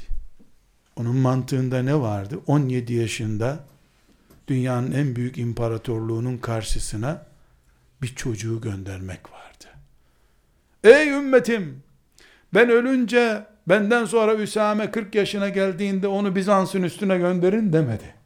[0.95, 2.39] Onun mantığında ne vardı?
[2.47, 3.59] 17 yaşında
[4.47, 7.25] dünyanın en büyük imparatorluğunun karşısına
[8.01, 9.65] bir çocuğu göndermek vardı.
[10.83, 11.83] Ey ümmetim!
[12.53, 18.22] Ben ölünce benden sonra Üsame 40 yaşına geldiğinde onu Bizans'ın üstüne gönderin demedi.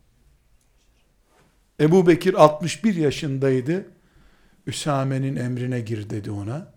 [1.79, 3.85] Ebu Bekir 61 yaşındaydı.
[4.67, 6.73] Üsame'nin emrine gir dedi ona.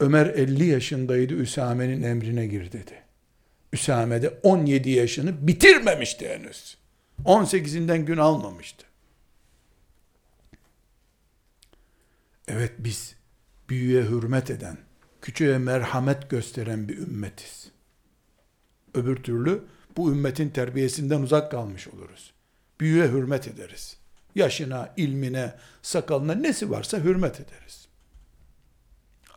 [0.00, 1.34] Ömer 50 yaşındaydı.
[1.34, 3.02] Üsame'nin emrine gir dedi.
[3.72, 6.78] Üsame de 17 yaşını bitirmemişti henüz.
[7.24, 8.86] 18'inden gün almamıştı.
[12.48, 13.16] Evet biz
[13.68, 14.78] büyüye hürmet eden,
[15.22, 17.70] küçüğe merhamet gösteren bir ümmetiz.
[18.94, 19.64] Öbür türlü
[19.96, 22.32] bu ümmetin terbiyesinden uzak kalmış oluruz.
[22.82, 23.96] Büyüye hürmet ederiz.
[24.34, 27.88] Yaşına, ilmine, sakalına nesi varsa hürmet ederiz.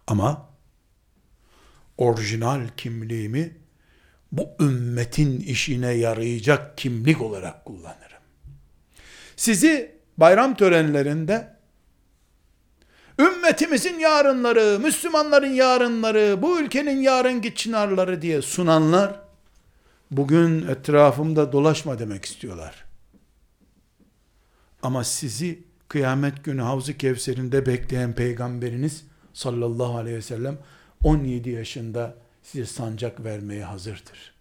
[0.08, 0.50] Ama
[1.98, 3.58] orijinal kimliğimi
[4.32, 8.22] bu ümmetin işine yarayacak kimlik olarak kullanırım.
[9.36, 11.56] Sizi bayram törenlerinde
[13.20, 19.20] ümmetimizin yarınları, Müslümanların yarınları, bu ülkenin yarınki çınarları diye sunanlar
[20.12, 22.85] bugün etrafımda dolaşma demek istiyorlar.
[24.86, 30.58] Ama sizi kıyamet günü Havz-ı Kevser'inde bekleyen peygamberiniz sallallahu aleyhi ve sellem
[31.04, 34.34] 17 yaşında size sancak vermeye hazırdır.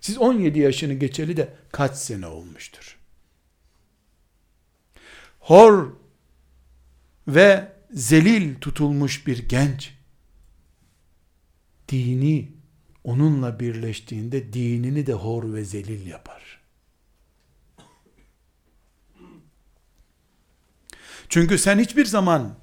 [0.00, 2.98] Siz 17 yaşını geçeli de kaç sene olmuştur?
[5.40, 5.92] Hor
[7.28, 9.94] ve zelil tutulmuş bir genç
[11.88, 12.52] dini
[13.04, 16.61] onunla birleştiğinde dinini de hor ve zelil yapar.
[21.32, 22.54] Çünkü sen hiçbir zaman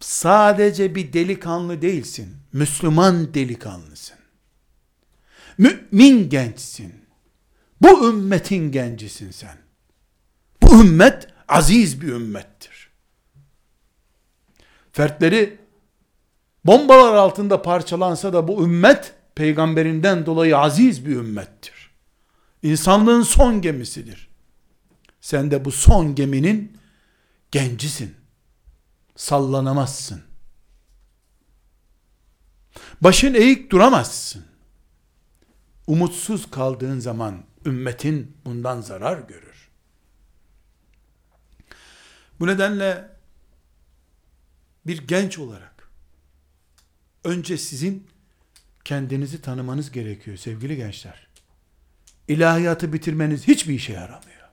[0.00, 2.36] sadece bir delikanlı değilsin.
[2.52, 4.16] Müslüman delikanlısın.
[5.58, 6.94] Mümin gençsin.
[7.80, 9.56] Bu ümmetin gencisin sen.
[10.62, 12.90] Bu ümmet aziz bir ümmettir.
[14.92, 15.58] Fertleri
[16.64, 21.90] bombalar altında parçalansa da bu ümmet peygamberinden dolayı aziz bir ümmettir.
[22.62, 24.28] İnsanlığın son gemisidir.
[25.20, 26.83] Sen de bu son geminin
[27.54, 28.14] gencisin.
[29.16, 30.22] Sallanamazsın.
[33.00, 34.44] Başın eğik duramazsın.
[35.86, 39.70] Umutsuz kaldığın zaman ümmetin bundan zarar görür.
[42.40, 43.10] Bu nedenle
[44.86, 45.88] bir genç olarak
[47.24, 48.06] önce sizin
[48.84, 51.26] kendinizi tanımanız gerekiyor sevgili gençler.
[52.28, 54.43] İlahiyatı bitirmeniz hiçbir işe yaramıyor.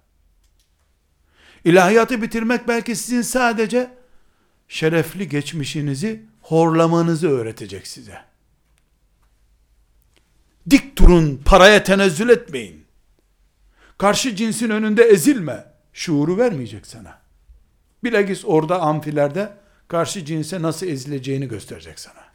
[1.65, 3.91] İlahiyatı bitirmek belki sizin sadece
[4.67, 8.21] şerefli geçmişinizi horlamanızı öğretecek size.
[10.69, 12.85] Dik durun, paraya tenezzül etmeyin.
[13.97, 15.71] Karşı cinsin önünde ezilme.
[15.93, 17.21] Şuuru vermeyecek sana.
[18.03, 22.31] Bilakis orada amfilerde karşı cinse nasıl ezileceğini gösterecek sana.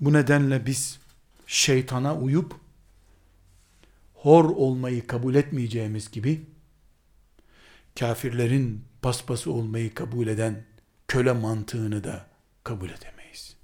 [0.00, 0.98] Bu nedenle biz
[1.46, 2.54] şeytana uyup
[4.26, 6.46] hor olmayı kabul etmeyeceğimiz gibi
[7.98, 10.64] kafirlerin paspası olmayı kabul eden
[11.08, 12.26] köle mantığını da
[12.64, 13.56] kabul edemeyiz.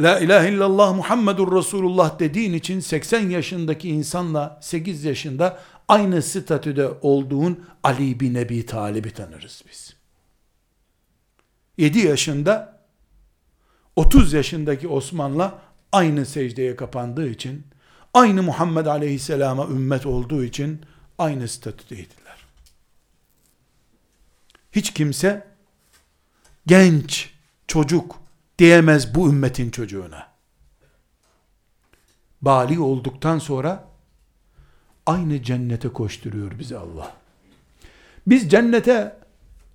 [0.00, 7.64] La ilahe illallah Muhammedur Resulullah dediğin için 80 yaşındaki insanla 8 yaşında aynı statüde olduğun
[7.82, 9.96] Ali bin Ebi Talib'i tanırız biz.
[11.78, 12.80] 7 yaşında
[13.96, 17.73] 30 yaşındaki Osman'la aynı secdeye kapandığı için
[18.14, 20.80] aynı Muhammed Aleyhisselam'a ümmet olduğu için
[21.18, 22.46] aynı statüdeydiler.
[24.72, 25.46] Hiç kimse
[26.66, 27.30] genç,
[27.68, 28.16] çocuk
[28.58, 30.26] diyemez bu ümmetin çocuğuna.
[32.42, 33.84] Bali olduktan sonra
[35.06, 37.12] aynı cennete koşturuyor bizi Allah.
[38.26, 39.16] Biz cennete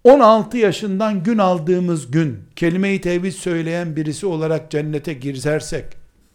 [0.03, 5.85] 16 yaşından gün aldığımız gün kelime-i tevhid söyleyen birisi olarak cennete girersek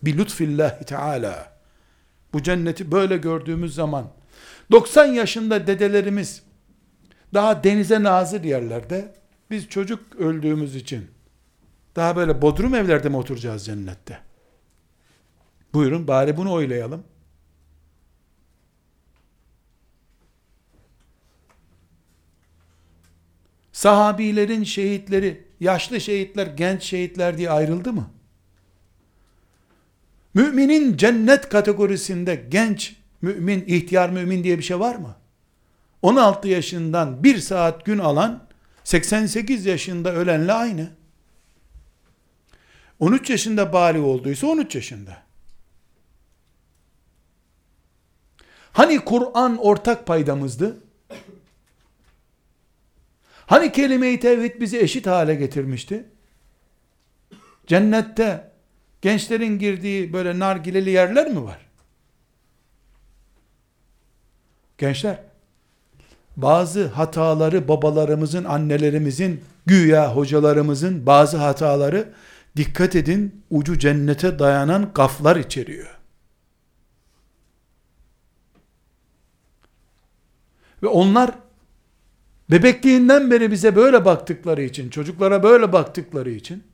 [0.02, 1.53] bir lütfillahi teala
[2.34, 4.10] bu cenneti böyle gördüğümüz zaman
[4.70, 6.42] 90 yaşında dedelerimiz
[7.34, 9.14] daha denize nazır yerlerde
[9.50, 11.06] biz çocuk öldüğümüz için
[11.96, 14.18] daha böyle bodrum evlerde mi oturacağız cennette?
[15.74, 17.04] Buyurun bari bunu oylayalım.
[23.72, 28.13] Sahabilerin şehitleri, yaşlı şehitler, genç şehitler diye ayrıldı mı?
[30.34, 35.16] Müminin cennet kategorisinde genç mümin, ihtiyar mümin diye bir şey var mı?
[36.02, 38.46] 16 yaşından bir saat gün alan
[38.84, 40.90] 88 yaşında ölenle aynı.
[43.00, 45.16] 13 yaşında bali olduysa 13 yaşında.
[48.72, 50.76] Hani Kur'an ortak paydamızdı?
[53.46, 56.04] Hani kelime-i tevhid bizi eşit hale getirmişti?
[57.66, 58.53] Cennette
[59.04, 61.58] gençlerin girdiği böyle nargileli yerler mi var?
[64.78, 65.22] Gençler,
[66.36, 72.12] bazı hataları babalarımızın, annelerimizin, güya hocalarımızın bazı hataları
[72.56, 75.98] dikkat edin ucu cennete dayanan kaflar içeriyor.
[80.82, 81.30] Ve onlar
[82.50, 86.73] bebekliğinden beri bize böyle baktıkları için, çocuklara böyle baktıkları için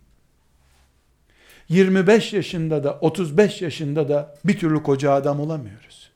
[1.71, 6.11] 25 yaşında da 35 yaşında da bir türlü koca adam olamıyoruz.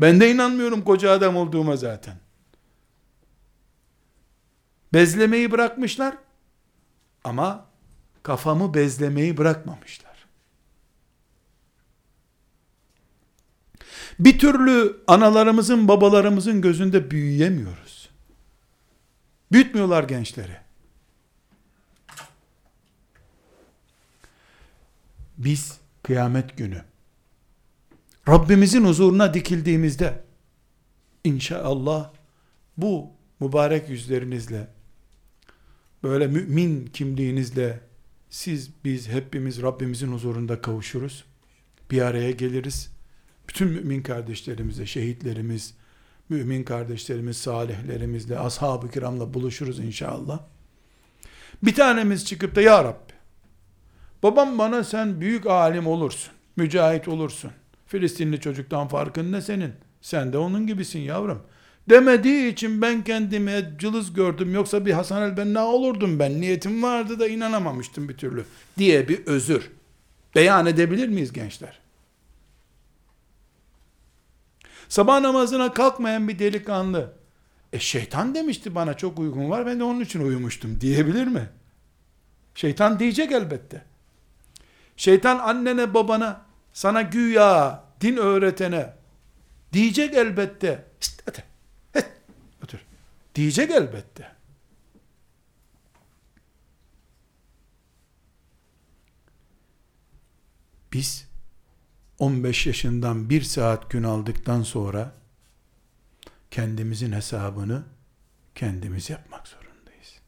[0.00, 2.14] Ben de inanmıyorum koca adam olduğuma zaten.
[4.94, 6.14] Bezlemeyi bırakmışlar
[7.24, 7.66] ama
[8.22, 10.26] kafamı bezlemeyi bırakmamışlar.
[14.18, 18.10] Bir türlü analarımızın, babalarımızın gözünde büyüyemiyoruz.
[19.52, 20.61] Büyütmüyorlar gençleri.
[25.44, 26.82] Biz kıyamet günü
[28.28, 30.24] Rabbimizin huzuruna dikildiğimizde
[31.24, 32.12] inşallah
[32.76, 34.68] bu mübarek yüzlerinizle
[36.02, 37.80] böyle mümin kimliğinizle
[38.30, 41.24] siz biz hepimiz Rabbimizin huzurunda kavuşuruz.
[41.90, 42.92] Bir araya geliriz.
[43.48, 45.74] Bütün mümin kardeşlerimize, şehitlerimiz,
[46.28, 50.40] mümin kardeşlerimiz, salihlerimizle, ashab-ı kiramla buluşuruz inşallah.
[51.62, 53.11] Bir tanemiz çıkıp da ya Rabbi,
[54.22, 57.50] babam bana sen büyük alim olursun, mücahit olursun,
[57.86, 59.72] Filistinli çocuktan farkın ne senin?
[60.00, 61.42] Sen de onun gibisin yavrum.
[61.88, 64.54] Demediği için ben kendimi cılız gördüm.
[64.54, 66.40] Yoksa bir Hasan el Benna olurdum ben.
[66.40, 68.44] Niyetim vardı da inanamamıştım bir türlü.
[68.78, 69.70] Diye bir özür.
[70.34, 71.80] Beyan edebilir miyiz gençler?
[74.88, 77.12] Sabah namazına kalkmayan bir delikanlı.
[77.72, 79.66] E şeytan demişti bana çok uygun var.
[79.66, 81.48] Ben de onun için uyumuştum diyebilir mi?
[82.54, 83.84] Şeytan diyecek elbette.
[84.96, 88.94] Şeytan annene babana sana güya din öğretene
[89.72, 90.86] diyecek elbette.
[91.00, 91.42] İşte otur.
[91.92, 92.12] Het,
[92.64, 92.78] otur.
[93.34, 94.32] Diyecek elbette.
[100.92, 101.28] Biz
[102.18, 105.12] 15 yaşından bir saat gün aldıktan sonra
[106.50, 107.82] kendimizin hesabını
[108.54, 110.20] kendimiz yapmak zorundayız.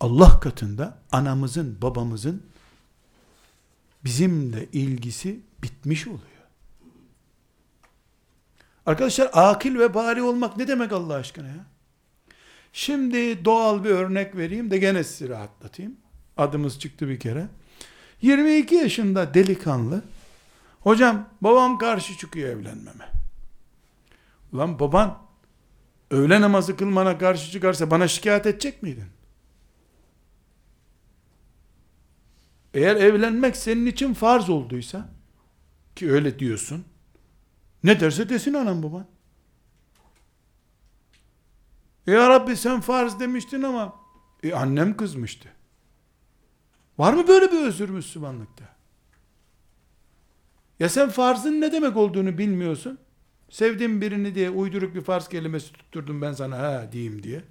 [0.00, 2.49] Allah katında anamızın, babamızın
[4.04, 6.20] bizimle ilgisi bitmiş oluyor.
[8.86, 11.66] Arkadaşlar akil ve bari olmak ne demek Allah aşkına ya?
[12.72, 15.96] Şimdi doğal bir örnek vereyim de gene sizi rahatlatayım.
[16.36, 17.48] Adımız çıktı bir kere.
[18.22, 20.02] 22 yaşında delikanlı.
[20.80, 23.08] Hocam babam karşı çıkıyor evlenmeme.
[24.52, 25.18] Ulan baban
[26.10, 29.06] öğle namazı kılmana karşı çıkarsa bana şikayet edecek miydin?
[32.74, 35.08] Eğer evlenmek senin için farz olduysa
[35.96, 36.84] ki öyle diyorsun
[37.84, 39.06] ne derse desin anam baban.
[42.06, 43.94] Ya Rabbi sen farz demiştin ama
[44.42, 45.48] e, annem kızmıştı.
[46.98, 48.64] Var mı böyle bir özür Müslümanlıkta?
[50.80, 52.98] Ya sen farzın ne demek olduğunu bilmiyorsun.
[53.50, 57.44] Sevdiğim birini diye uyduruk bir farz kelimesi tutturdum ben sana ha diyeyim diye.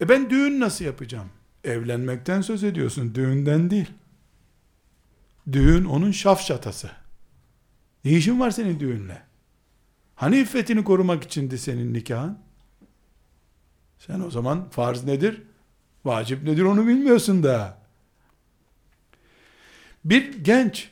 [0.00, 1.28] E ben düğün nasıl yapacağım?
[1.66, 3.90] Evlenmekten söz ediyorsun, düğünden değil.
[5.52, 6.90] Düğün onun şafşatası.
[8.04, 9.22] Ne işin var senin düğünle?
[10.14, 12.38] Hani iffetini korumak içindi senin nikahın?
[13.98, 15.42] Sen o zaman farz nedir?
[16.04, 17.78] Vacip nedir onu bilmiyorsun da.
[20.04, 20.90] Bir genç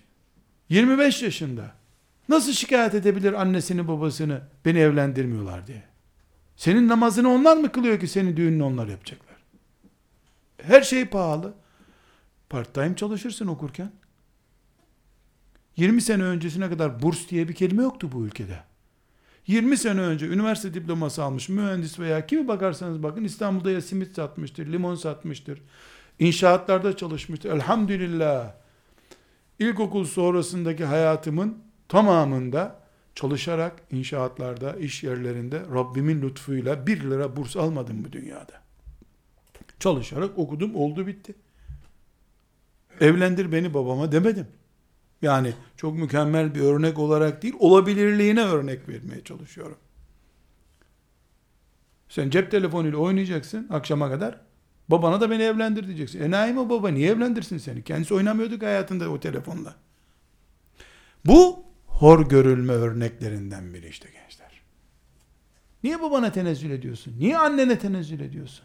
[0.68, 1.72] 25 yaşında
[2.28, 5.82] nasıl şikayet edebilir annesini babasını beni evlendirmiyorlar diye?
[6.56, 9.33] Senin namazını onlar mı kılıyor ki senin düğününü onlar yapacaklar?
[10.66, 11.55] Her şey pahalı.
[12.48, 13.92] Part time çalışırsın okurken.
[15.77, 18.61] 20 sene öncesine kadar burs diye bir kelime yoktu bu ülkede.
[19.46, 24.72] 20 sene önce üniversite diploması almış mühendis veya kimi bakarsanız bakın İstanbul'da ya simit satmıştır,
[24.72, 25.62] limon satmıştır.
[26.18, 27.50] İnşaatlarda çalışmıştır.
[27.50, 28.53] Elhamdülillah.
[29.59, 32.81] İlkokul sonrasındaki hayatımın tamamında
[33.14, 38.63] çalışarak inşaatlarda, iş yerlerinde Rabbimin lütfuyla bir lira burs almadım bu dünyada.
[39.80, 41.34] Çalışarak okudum, oldu bitti.
[43.00, 44.46] Evlendir beni babama demedim.
[45.22, 49.76] Yani çok mükemmel bir örnek olarak değil, olabilirliğine örnek vermeye çalışıyorum.
[52.08, 54.40] Sen cep telefonuyla oynayacaksın akşama kadar.
[54.88, 56.22] Babana da beni evlendir diyeceksin.
[56.22, 57.84] Enayi mi baba niye evlendirsin seni?
[57.84, 59.74] Kendisi oynamıyorduk hayatında o telefonla.
[61.26, 64.60] Bu hor görülme örneklerinden biri işte gençler.
[65.82, 67.14] Niye babana tenezzül ediyorsun?
[67.18, 68.64] Niye annene tenezzül ediyorsun?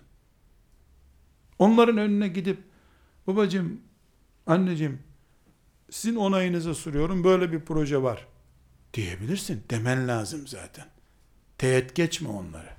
[1.59, 2.63] Onların önüne gidip
[3.27, 3.81] babacığım,
[4.47, 4.99] anneciğim
[5.89, 8.27] sizin onayınıza soruyorum böyle bir proje var
[8.93, 9.63] diyebilirsin.
[9.69, 10.85] Demen lazım zaten.
[11.57, 12.69] Teğet geçme onları.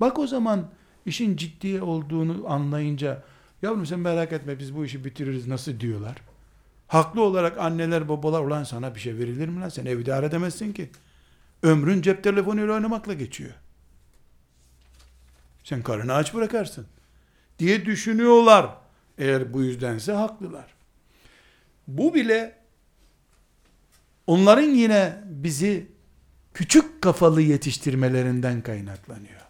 [0.00, 0.70] Bak o zaman
[1.06, 3.22] işin ciddi olduğunu anlayınca
[3.62, 6.16] yavrum sen merak etme biz bu işi bitiririz nasıl diyorlar.
[6.88, 10.72] Haklı olarak anneler babalar ulan sana bir şey verilir mi lan sen ev idare edemezsin
[10.72, 10.90] ki.
[11.62, 13.52] Ömrün cep telefonuyla oynamakla geçiyor.
[15.64, 16.86] Sen karını aç bırakarsın.
[17.58, 18.76] Diye düşünüyorlar.
[19.18, 20.74] Eğer bu yüzdense haklılar.
[21.88, 22.56] Bu bile
[24.26, 25.86] onların yine bizi
[26.54, 29.42] küçük kafalı yetiştirmelerinden kaynaklanıyor.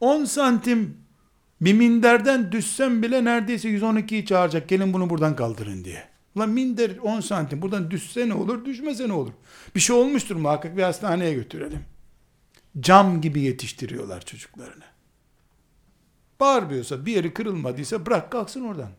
[0.00, 0.96] 10 santim
[1.60, 4.68] bir minderden düşsem bile neredeyse 112'yi çağıracak.
[4.68, 6.08] Gelin bunu buradan kaldırın diye.
[6.36, 7.62] Ulan minder 10 santim.
[7.62, 9.32] Buradan düşse ne olur, düşmese ne olur?
[9.74, 11.84] Bir şey olmuştur muhakkak bir hastaneye götürelim.
[12.80, 14.84] Cam gibi yetiştiriyorlar çocuklarını.
[16.40, 18.90] Bağırmıyorsa, bir yeri kırılmadıysa bırak kalksın oradan.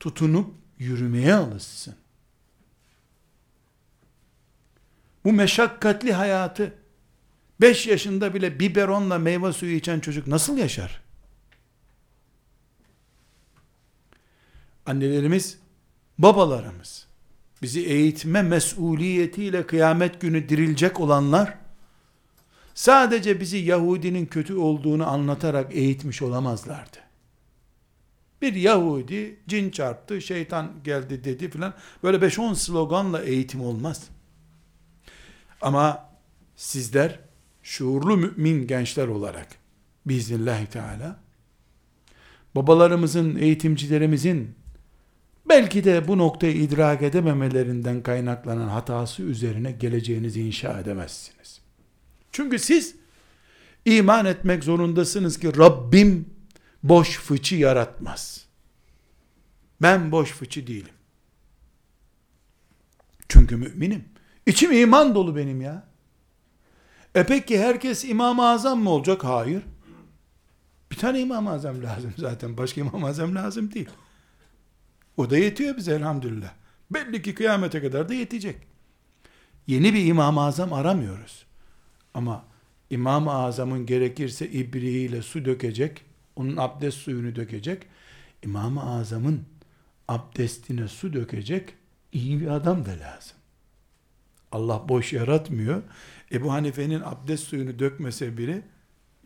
[0.00, 1.94] Tutunup yürümeye alışsın.
[5.24, 6.74] Bu meşakkatli hayatı
[7.60, 11.02] 5 yaşında bile biberonla meyve suyu içen çocuk nasıl yaşar?
[14.86, 15.58] Annelerimiz,
[16.18, 17.06] babalarımız,
[17.62, 21.58] bizi eğitme mesuliyetiyle kıyamet günü dirilecek olanlar,
[22.78, 26.96] sadece bizi Yahudinin kötü olduğunu anlatarak eğitmiş olamazlardı.
[28.42, 31.74] Bir Yahudi cin çarptı, şeytan geldi dedi filan.
[32.02, 34.08] Böyle 5-10 sloganla eğitim olmaz.
[35.60, 36.10] Ama
[36.56, 37.20] sizler
[37.62, 39.48] şuurlu mümin gençler olarak
[40.06, 41.20] biiznillahü teala
[42.54, 44.54] babalarımızın, eğitimcilerimizin
[45.48, 51.37] belki de bu noktayı idrak edememelerinden kaynaklanan hatası üzerine geleceğinizi inşa edemezsiniz.
[52.32, 52.94] Çünkü siz
[53.84, 56.30] iman etmek zorundasınız ki Rabbim
[56.82, 58.46] boş fıçı yaratmaz.
[59.82, 60.94] Ben boş fıçı değilim.
[63.28, 64.04] Çünkü müminim.
[64.46, 65.88] İçim iman dolu benim ya.
[67.14, 69.24] E peki herkes İmam-ı Azam mı olacak?
[69.24, 69.62] Hayır.
[70.90, 72.56] Bir tane İmam-ı Azam lazım zaten.
[72.56, 73.88] Başka İmam-ı Azam lazım değil.
[75.16, 76.50] O da yetiyor bize elhamdülillah.
[76.90, 78.56] Belli ki kıyamete kadar da yetecek.
[79.66, 81.46] Yeni bir İmam-ı Azam aramıyoruz.
[82.14, 82.44] Ama
[82.90, 86.04] İmam-ı Azam'ın gerekirse ibriğiyle su dökecek,
[86.36, 87.82] onun abdest suyunu dökecek,
[88.42, 89.44] İmam-ı Azam'ın
[90.08, 91.74] abdestine su dökecek
[92.12, 93.36] iyi bir adam da lazım.
[94.52, 95.82] Allah boş yaratmıyor.
[96.32, 98.62] Ebu Hanife'nin abdest suyunu dökmese biri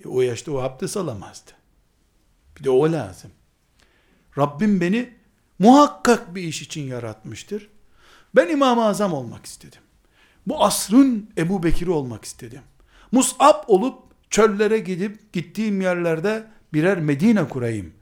[0.05, 1.51] e, o yaşta o abdest alamazdı.
[2.59, 3.31] Bir de o lazım.
[4.39, 5.15] Rabbim beni
[5.59, 7.69] muhakkak bir iş için yaratmıştır.
[8.37, 9.81] Ben İmam-ı Azam olmak istedim.
[10.47, 12.63] Bu asrın Ebu Bekir'i olmak istedim.
[13.13, 13.99] Mus'ab olup
[14.31, 17.93] çöllere gidip gittiğim yerlerde birer Medine kurayım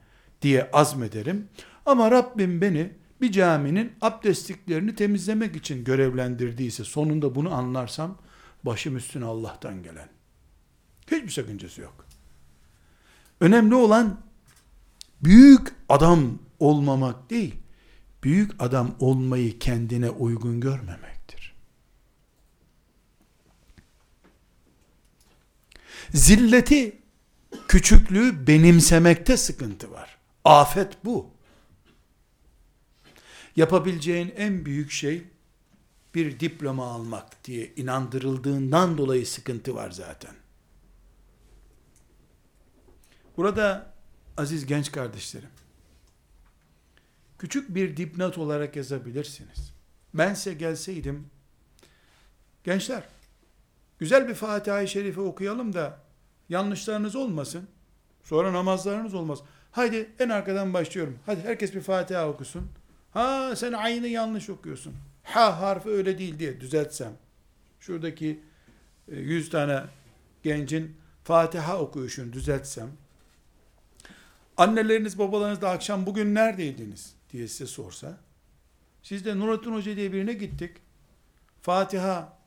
[0.43, 1.49] diye azmederim.
[1.87, 8.19] Ama Rabbim beni bir caminin abdestliklerini temizlemek için görevlendirdiyse sonunda bunu anlarsam
[8.63, 10.09] başım üstüne Allah'tan gelen.
[11.11, 12.07] Hiçbir sakıncası yok.
[13.41, 14.21] Önemli olan
[15.25, 17.55] büyük adam olmamak değil,
[18.25, 21.10] büyük adam olmayı kendine uygun görmemektir.
[26.15, 26.99] Zilleti,
[27.69, 30.19] küçüklüğü benimsemekte sıkıntı var.
[30.45, 31.31] Afet bu.
[33.57, 35.25] Yapabileceğin en büyük şey
[36.15, 40.35] bir diploma almak diye inandırıldığından dolayı sıkıntı var zaten.
[43.37, 43.95] Burada
[44.37, 45.49] aziz genç kardeşlerim,
[47.39, 49.73] küçük bir dipnot olarak yazabilirsiniz.
[50.15, 51.27] Ben size gelseydim,
[52.65, 53.05] gençler,
[54.01, 55.99] güzel bir Fatiha-i Şerife okuyalım da
[56.49, 57.69] yanlışlarınız olmasın,
[58.23, 59.39] sonra namazlarınız olmaz.
[59.71, 61.19] Haydi en arkadan başlıyorum.
[61.27, 62.71] Hadi herkes bir Fatiha okusun.
[63.11, 64.95] Ha sen aynı yanlış okuyorsun.
[65.23, 67.13] Ha harfi öyle değil diye düzeltsem.
[67.81, 68.41] Şuradaki
[69.09, 69.83] 100 e, tane
[70.43, 72.91] gencin Fatiha okuyuşunu düzeltsem.
[74.57, 78.19] Anneleriniz babalarınız da akşam bugün neredeydiniz diye size sorsa.
[79.03, 80.77] Siz de Nurattin Hoca diye birine gittik.
[81.63, 82.40] Fatiha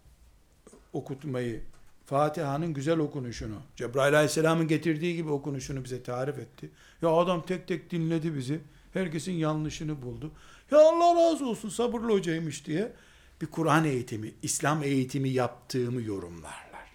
[0.94, 1.62] okutmayı,
[2.06, 6.70] Fatiha'nın güzel okunuşunu, Cebrail Aleyhisselam'ın getirdiği gibi okunuşunu bize tarif etti.
[7.02, 8.62] Ya adam tek tek dinledi bizi.
[8.94, 10.32] Herkesin yanlışını buldu.
[10.72, 12.94] Ya Allah razı olsun sabırlı hocaymış diye
[13.42, 16.90] bir Kur'an eğitimi, İslam eğitimi yaptığımı yorumlarlar.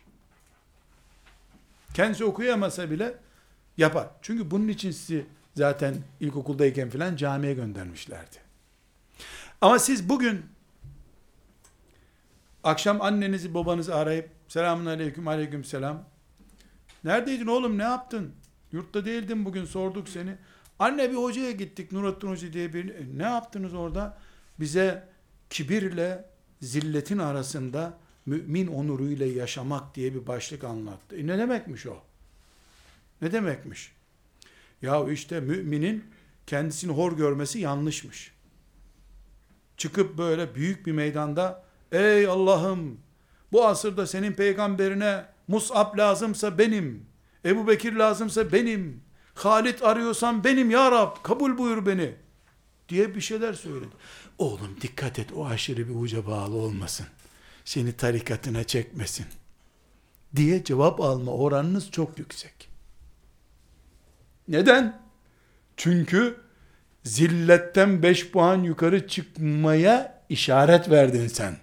[1.94, 3.14] Kendisi okuyamasa bile
[3.76, 4.09] yapar.
[4.22, 5.26] Çünkü bunun için sizi
[5.57, 8.36] zaten ilkokuldayken filan camiye göndermişlerdi.
[9.61, 10.42] Ama siz bugün
[12.64, 16.04] akşam annenizi babanızı arayıp selamun aleyküm aleyküm selam
[17.04, 18.34] neredeydin oğlum ne yaptın
[18.72, 20.36] yurtta değildin bugün sorduk seni
[20.78, 24.18] Anne bir hocaya gittik Nurattin Hoca diye bir e, ne yaptınız orada?
[24.61, 25.09] Bize
[25.50, 26.24] kibirle
[26.62, 31.16] zilletin arasında mümin onuruyla yaşamak diye bir başlık anlattı.
[31.16, 32.02] E ne demekmiş o?
[33.22, 33.92] Ne demekmiş?
[34.82, 36.04] Ya işte müminin
[36.46, 38.32] kendisini hor görmesi yanlışmış.
[39.76, 43.01] Çıkıp böyle büyük bir meydanda ey Allah'ım
[43.53, 47.07] bu asırda senin peygamberine Mus'ab lazımsa benim,
[47.45, 49.03] Ebu Bekir lazımsa benim,
[49.34, 52.14] Halit arıyorsan benim ya Rab kabul buyur beni
[52.89, 53.95] diye bir şeyler söyledi.
[54.39, 57.07] Oğlum dikkat et o aşırı bir uca bağlı olmasın.
[57.64, 59.26] Seni tarikatına çekmesin.
[60.36, 62.68] Diye cevap alma oranınız çok yüksek.
[64.49, 65.03] Neden?
[65.76, 66.41] Çünkü
[67.05, 71.57] zilletten 5 puan yukarı çıkmaya işaret verdin sen.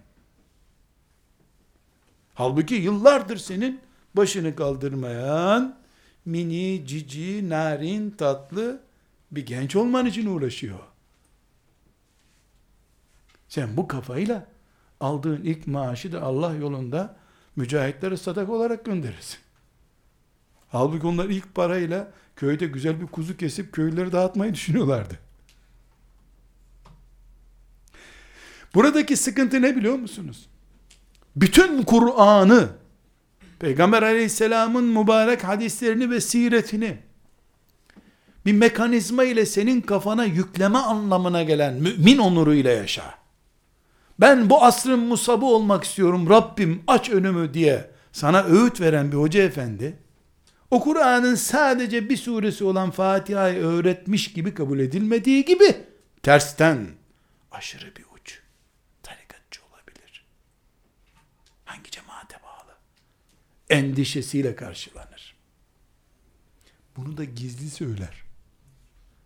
[2.36, 3.82] Halbuki yıllardır senin
[4.16, 5.78] başını kaldırmayan
[6.26, 8.82] mini, cici, narin, tatlı
[9.32, 10.80] bir genç olman için uğraşıyor.
[13.48, 14.48] Sen bu kafayla
[15.00, 17.16] aldığın ilk maaşı da Allah yolunda
[17.56, 19.40] mücahitlere sadak olarak gönderirsin.
[20.70, 25.20] Halbuki onlar ilk parayla köyde güzel bir kuzu kesip köylüleri dağıtmayı düşünüyorlardı.
[28.74, 30.50] Buradaki sıkıntı ne biliyor musunuz?
[31.36, 32.70] Bütün Kur'an'ı
[33.60, 36.98] Peygamber aleyhisselamın mübarek hadislerini ve siretini
[38.46, 43.16] bir mekanizma ile senin kafana yükleme anlamına gelen mümin onuruyla yaşa.
[44.20, 49.44] Ben bu asrın musabı olmak istiyorum Rabbim aç önümü diye sana öğüt veren bir hoca
[49.44, 49.98] efendi
[50.72, 55.76] o Kur'an'ın sadece bir suresi olan Fatiha'yı öğretmiş gibi kabul edilmediği gibi
[56.24, 56.88] tersten
[57.52, 58.04] aşırı bir
[63.70, 65.36] Endişesiyle karşılanır.
[66.98, 68.24] Bunu da gizli söyler.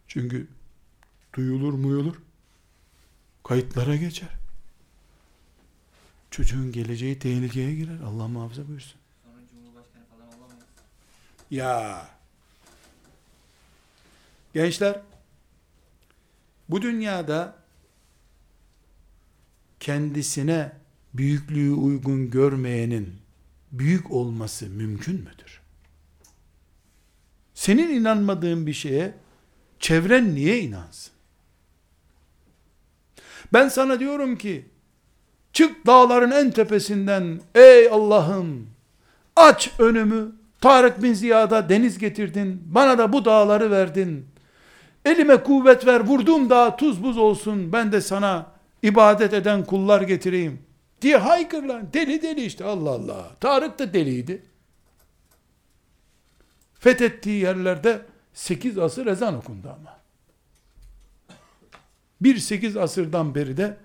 [0.08, 0.48] Çünkü
[1.36, 2.16] duyulur muyulur?
[3.44, 4.30] Kayıtlara geçer.
[6.32, 8.00] Çocuğun geleceği tehlikeye girer.
[8.00, 9.00] Allah muhafaza buyursun.
[9.24, 10.66] Sonra Cumhurbaşkanı falan olamayız.
[11.52, 12.08] Ya.
[14.54, 15.02] Gençler,
[16.70, 17.56] bu dünyada
[19.80, 20.72] kendisine
[21.14, 23.20] büyüklüğü uygun görmeyenin
[23.72, 25.62] büyük olması mümkün müdür?
[27.54, 29.14] Senin inanmadığın bir şeye
[29.80, 31.14] çevren niye inansın?
[33.54, 34.66] Ben sana diyorum ki
[35.54, 38.68] çık dağların en tepesinden ey Allah'ım
[39.36, 44.26] aç önümü Tarık bin Ziyad'a deniz getirdin bana da bu dağları verdin
[45.06, 48.46] elime kuvvet ver vurduğum dağ tuz buz olsun ben de sana
[48.84, 50.60] ibadet eden kullar getireyim
[51.02, 54.42] diye haykır lan deli deli işte Allah Allah Tarık da deliydi
[56.74, 60.00] fethettiği yerlerde 8 asır ezan okundu ama
[62.22, 63.78] bir 8 asırdan beri de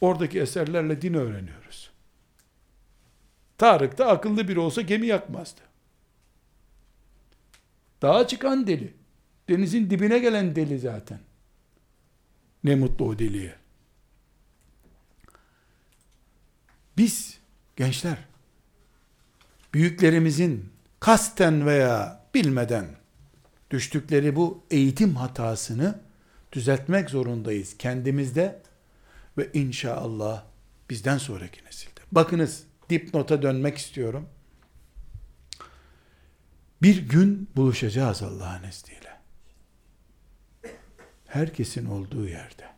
[0.00, 1.90] oradaki eserlerle din öğreniyoruz.
[3.58, 5.60] Tarık da akıllı biri olsa gemi yakmazdı.
[8.02, 8.94] Dağa çıkan deli.
[9.48, 11.20] Denizin dibine gelen deli zaten.
[12.64, 13.54] Ne mutlu o deliye.
[16.96, 17.38] Biz
[17.76, 18.18] gençler
[19.74, 22.86] büyüklerimizin kasten veya bilmeden
[23.70, 26.00] düştükleri bu eğitim hatasını
[26.52, 28.62] düzeltmek zorundayız kendimizde
[29.38, 30.44] ve inşallah
[30.90, 32.00] bizden sonraki nesilde.
[32.12, 34.28] Bakınız dipnota dönmek istiyorum.
[36.82, 39.20] Bir gün buluşacağız Allah'ın izniyle.
[41.26, 42.73] Herkesin olduğu yerde.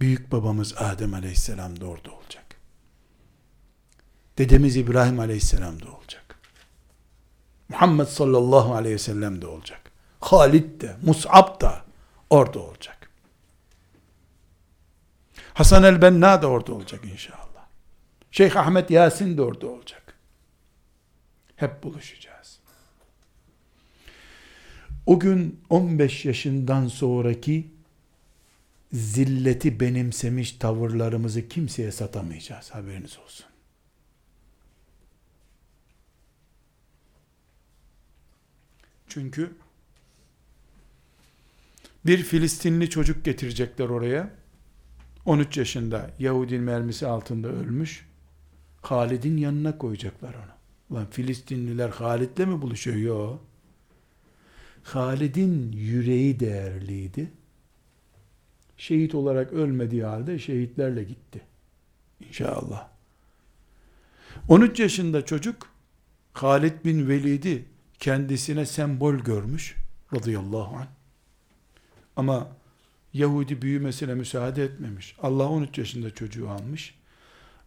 [0.00, 2.44] Büyük babamız Adem Aleyhisselam da orada olacak.
[4.38, 6.38] Dedemiz İbrahim Aleyhisselam da olacak.
[7.68, 9.90] Muhammed sallallahu aleyhi ve sellem de olacak.
[10.20, 11.84] Halid de, Mus'ab da
[12.30, 13.10] orada olacak.
[15.54, 17.66] Hasan el-Benna da orada olacak inşallah.
[18.30, 20.14] Şeyh Ahmet Yasin de orada olacak.
[21.56, 22.60] Hep buluşacağız.
[25.06, 27.79] O gün 15 yaşından sonraki
[28.92, 32.70] zilleti benimsemiş tavırlarımızı kimseye satamayacağız.
[32.70, 33.46] Haberiniz olsun.
[39.08, 39.52] Çünkü
[42.06, 44.30] bir Filistinli çocuk getirecekler oraya.
[45.26, 48.06] 13 yaşında Yahudi mermisi altında ölmüş.
[48.82, 50.50] Halid'in yanına koyacaklar onu.
[50.90, 52.96] Ulan Filistinliler Halid'le mi buluşuyor?
[52.96, 53.44] Yok.
[54.82, 57.32] Halid'in yüreği değerliydi.
[58.80, 61.40] Şehit olarak ölmediği halde şehitlerle gitti.
[62.28, 62.88] İnşallah.
[64.48, 65.68] 13 yaşında çocuk
[66.32, 67.64] Halid bin Velid'i
[67.98, 69.76] kendisine sembol görmüş
[70.14, 70.86] radıyallahu anh.
[72.16, 72.48] Ama
[73.12, 75.16] Yahudi büyümesine müsaade etmemiş.
[75.22, 76.94] Allah 13 yaşında çocuğu almış.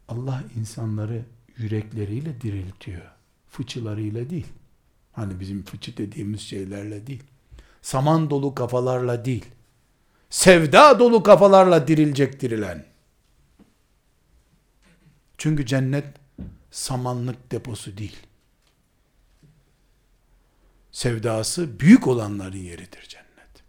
[0.07, 1.25] Allah insanları
[1.57, 3.11] yürekleriyle diriltiyor.
[3.49, 4.47] Fıçılarıyla değil.
[5.11, 7.23] Hani bizim fıçı dediğimiz şeylerle değil.
[7.81, 9.45] Saman dolu kafalarla değil.
[10.33, 12.85] Sevda dolu kafalarla dirilecek dirilen.
[15.37, 16.05] Çünkü cennet
[16.71, 18.17] samanlık deposu değil.
[20.91, 23.63] Sevdası büyük olanların yeridir cennet.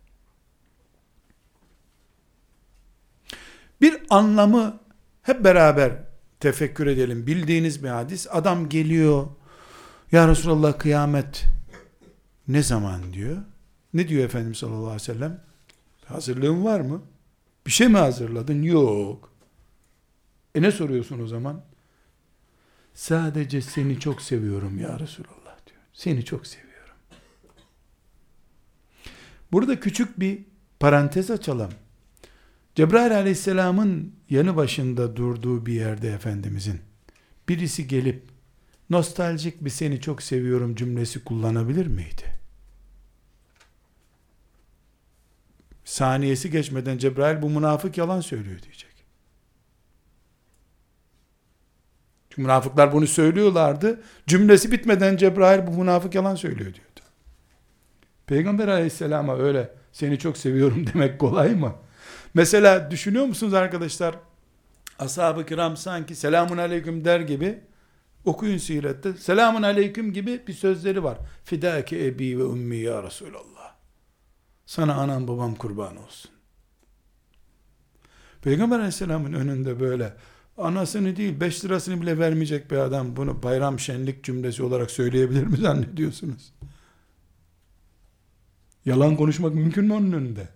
[3.80, 4.80] Bir anlamı
[5.22, 5.92] hep beraber
[6.40, 7.26] tefekkür edelim.
[7.26, 8.26] Bildiğiniz bir hadis.
[8.30, 9.26] Adam geliyor.
[10.12, 11.44] Ya Resulallah kıyamet
[12.48, 13.36] ne zaman diyor.
[13.94, 15.43] Ne diyor Efendimiz sallallahu aleyhi ve sellem?
[16.06, 17.02] Hazırlığın var mı?
[17.66, 18.62] Bir şey mi hazırladın?
[18.62, 19.32] Yok.
[20.54, 21.64] E ne soruyorsun o zaman?
[22.94, 25.80] Sadece seni çok seviyorum ya Resulallah diyor.
[25.92, 26.94] Seni çok seviyorum.
[29.52, 30.44] Burada küçük bir
[30.80, 31.70] parantez açalım.
[32.74, 36.80] Cebrail aleyhisselamın yanı başında durduğu bir yerde Efendimizin
[37.48, 38.22] birisi gelip
[38.90, 42.33] nostaljik bir seni çok seviyorum cümlesi kullanabilir miydi?
[45.94, 48.94] Saniyesi geçmeden Cebrail bu münafık yalan söylüyor diyecek.
[52.30, 54.00] Çünkü münafıklar bunu söylüyorlardı.
[54.26, 57.00] Cümlesi bitmeden Cebrail bu münafık yalan söylüyor diyordu.
[58.26, 61.74] Peygamber aleyhisselama öyle seni çok seviyorum demek kolay mı?
[62.34, 64.14] Mesela düşünüyor musunuz arkadaşlar?
[64.98, 67.58] Ashab-ı kiram sanki selamun aleyküm der gibi
[68.24, 69.12] okuyun sirette.
[69.12, 71.18] Selamun aleyküm gibi bir sözleri var.
[71.44, 73.53] Fidâke ebi ve ummi ya Resulallah.
[74.66, 76.30] Sana anam babam kurban olsun.
[78.42, 80.16] Peygamber aleyhisselamın önünde böyle
[80.58, 85.56] anasını değil 5 lirasını bile vermeyecek bir adam bunu bayram şenlik cümlesi olarak söyleyebilir mi
[85.56, 86.52] zannediyorsunuz?
[88.84, 90.48] Yalan konuşmak mümkün mü onun önünde?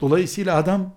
[0.00, 0.96] Dolayısıyla adam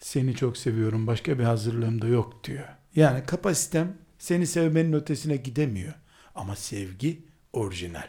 [0.00, 2.68] seni çok seviyorum başka bir hazırlığım da yok diyor.
[2.96, 5.94] Yani kapasitem seni sevmenin ötesine gidemiyor.
[6.34, 8.08] Ama sevgi orijinal.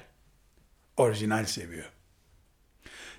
[0.98, 1.92] Orijinal seviyor.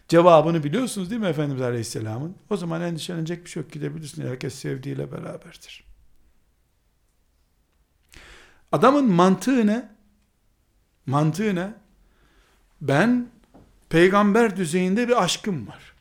[0.09, 2.37] Cevabını biliyorsunuz değil mi Efendimiz Aleyhisselam'ın?
[2.51, 4.29] O zaman endişelenecek bir şey yok gidebilirsin.
[4.29, 5.85] Herkes sevdiğiyle beraberdir.
[8.73, 9.89] Adamın mantığı ne?
[11.07, 11.75] Mantığı ne?
[12.81, 13.29] Ben
[13.89, 15.95] peygamber düzeyinde bir aşkım var.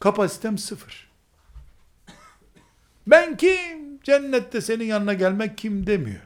[0.00, 1.10] Kapasitem sıfır.
[3.06, 4.00] Ben kim?
[4.02, 6.22] Cennette senin yanına gelmek kim demiyor.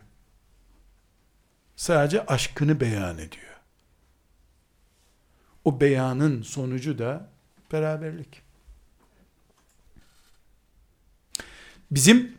[1.77, 3.58] Sadece aşkını beyan ediyor.
[5.69, 7.29] O beyanın sonucu da
[7.73, 8.43] beraberlik.
[11.91, 12.37] Bizim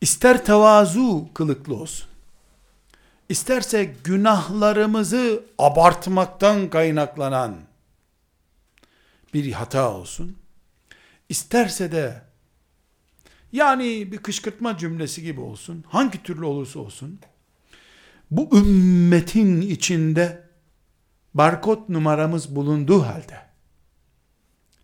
[0.00, 2.08] ister tevazu kılıklı olsun,
[3.28, 7.56] isterse günahlarımızı abartmaktan kaynaklanan
[9.34, 10.36] bir hata olsun,
[11.28, 12.22] isterse de
[13.52, 17.18] yani bir kışkırtma cümlesi gibi olsun, hangi türlü olursa olsun,
[18.30, 20.43] bu ümmetin içinde
[21.34, 23.40] barkod numaramız bulunduğu halde,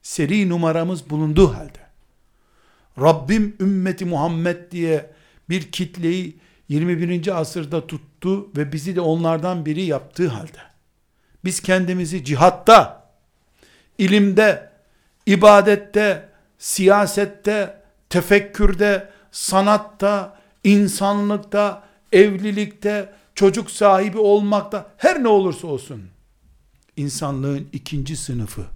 [0.03, 1.81] seri numaramız bulunduğu halde,
[3.01, 5.11] Rabbim ümmeti Muhammed diye
[5.49, 6.39] bir kitleyi
[6.69, 7.41] 21.
[7.41, 10.59] asırda tuttu ve bizi de onlardan biri yaptığı halde,
[11.45, 13.11] biz kendimizi cihatta,
[13.99, 14.71] ilimde,
[15.27, 16.29] ibadette,
[16.59, 21.83] siyasette, tefekkürde, sanatta, insanlıkta,
[22.13, 26.11] evlilikte, çocuk sahibi olmakta, her ne olursa olsun,
[27.01, 28.67] insanlığın ikinci sınıfı,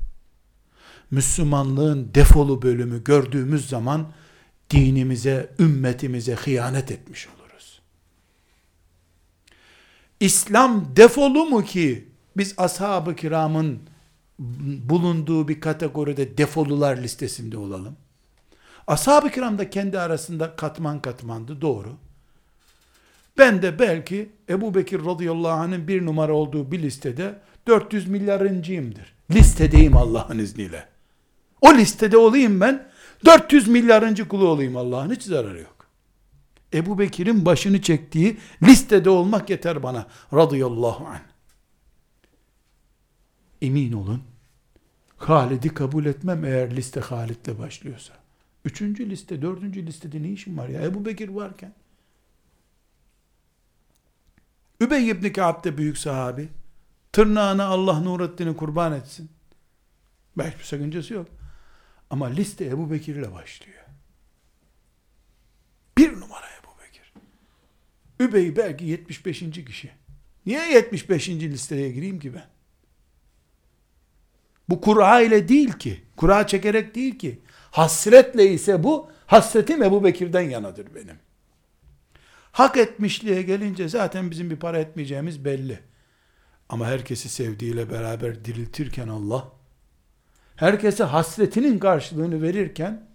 [1.11, 4.07] Müslümanlığın defolu bölümü gördüğümüz zaman,
[4.71, 7.81] dinimize, ümmetimize hıyanet etmiş oluruz.
[10.21, 13.81] İslam defolu mu ki, biz ashab-ı kiramın
[14.89, 17.97] bulunduğu bir kategoride defolular listesinde olalım?
[18.87, 21.97] Ashab-ı kiram da kendi arasında katman katmandı doğru.
[23.39, 29.15] Ben de belki Ebu Bekir radıyallahu anh'ın bir numara olduğu bir listede 400 milyarıncıyımdır.
[29.31, 30.89] Listedeyim Allah'ın izniyle.
[31.61, 32.89] O listede olayım ben.
[33.25, 35.87] 400 milyarıncı kulu olayım Allah'ın hiç zararı yok.
[36.75, 40.07] Ebu Bekir'in başını çektiği listede olmak yeter bana.
[40.33, 41.21] Radıyallahu anh.
[43.63, 44.23] Emin olun.
[45.17, 48.15] Halid'i kabul etmem eğer liste Halid'le başlıyorsa.
[48.65, 50.83] Üçüncü liste, dördüncü listede ne işim var ya?
[50.83, 51.73] Ebu Bekir varken.
[54.81, 56.49] Übey ibn Ka'b de büyük sahabi.
[57.15, 59.31] Tırnağına Allah Nurettin'i kurban etsin.
[60.39, 61.29] Belki bir sakıncası yok.
[62.11, 63.85] Ama liste Ebu Bekir ile başlıyor.
[65.99, 67.13] Bir numara Ebu Bekir.
[68.21, 69.41] Übey belki 75.
[69.67, 69.91] kişi.
[70.47, 71.29] Niye 75.
[71.29, 72.47] listeye gireyim ki ben?
[74.69, 76.05] Bu kura ile değil ki.
[76.17, 77.41] Kura çekerek değil ki.
[77.71, 81.17] Hasretle ise bu, hasretim Ebu Bekir'den yanadır benim.
[82.53, 85.94] Hak etmişliğe gelince zaten bizim bir para etmeyeceğimiz belli.
[86.69, 89.53] Ama herkesi sevdiğiyle beraber diriltirken Allah,
[90.57, 93.09] herkese hasretinin karşılığını verirken,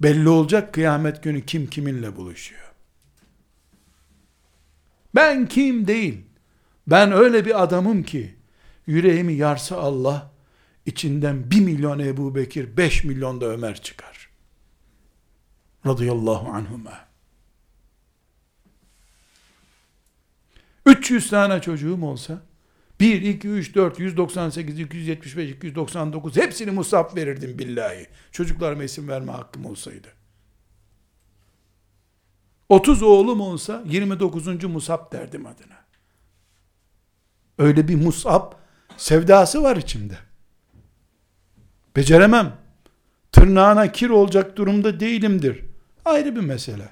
[0.00, 2.72] belli olacak kıyamet günü kim kiminle buluşuyor.
[5.14, 6.24] Ben kim değil,
[6.86, 8.34] ben öyle bir adamım ki,
[8.86, 10.32] yüreğimi yarsa Allah,
[10.86, 14.28] içinden bir milyon Ebu Bekir, beş milyon da Ömer çıkar.
[15.86, 17.12] Radıyallahu anhuma.
[20.86, 22.42] 300 tane çocuğum olsa,
[23.02, 28.06] 1, 2, 3, 4, 198, 275, 299 hepsini musab verirdim billahi.
[28.32, 30.08] Çocuklarıma isim verme hakkım olsaydı.
[32.68, 34.64] 30 oğlum olsa 29.
[34.64, 35.84] musab derdim adına.
[37.58, 38.52] Öyle bir musab
[38.96, 40.18] sevdası var içimde.
[41.96, 42.56] Beceremem.
[43.32, 45.64] Tırnağına kir olacak durumda değilimdir.
[46.04, 46.88] Ayrı bir mesele.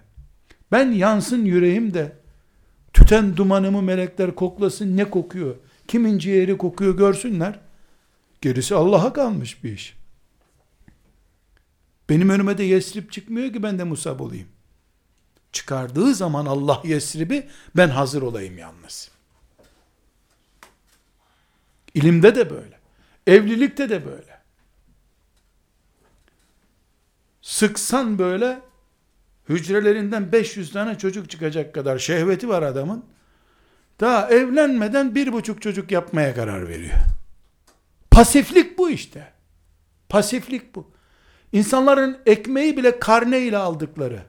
[0.72, 2.12] Ben yansın yüreğim de
[2.92, 5.56] tüten dumanımı melekler koklasın ne kokuyor?
[5.90, 7.58] Kimin ciğeri kokuyor görsünler.
[8.40, 9.96] Gerisi Allah'a kalmış bir iş.
[12.08, 14.48] Benim önüme de Yesrib çıkmıyor ki ben de Musab olayım.
[15.52, 19.10] Çıkardığı zaman Allah Yesrib'i ben hazır olayım yalnız.
[21.94, 22.78] İlimde de böyle.
[23.26, 24.40] Evlilikte de böyle.
[27.42, 28.60] Sıksan böyle
[29.48, 33.04] hücrelerinden 500 tane çocuk çıkacak kadar şehveti var adamın.
[34.00, 36.94] Daha evlenmeden bir buçuk çocuk yapmaya karar veriyor.
[38.10, 39.32] Pasiflik bu işte.
[40.08, 40.90] Pasiflik bu.
[41.52, 44.22] İnsanların ekmeği bile karne ile aldıkları.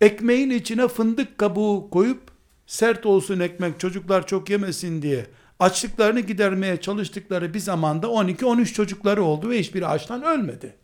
[0.00, 2.22] Ekmeğin içine fındık kabuğu koyup
[2.66, 5.26] sert olsun ekmek çocuklar çok yemesin diye
[5.60, 10.76] açlıklarını gidermeye çalıştıkları bir zamanda 12-13 çocukları oldu ve hiçbiri açtan ölmedi.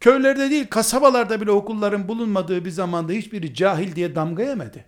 [0.00, 4.84] Köylerde değil kasabalarda bile okulların bulunmadığı bir zamanda hiçbiri cahil diye damga yemedi.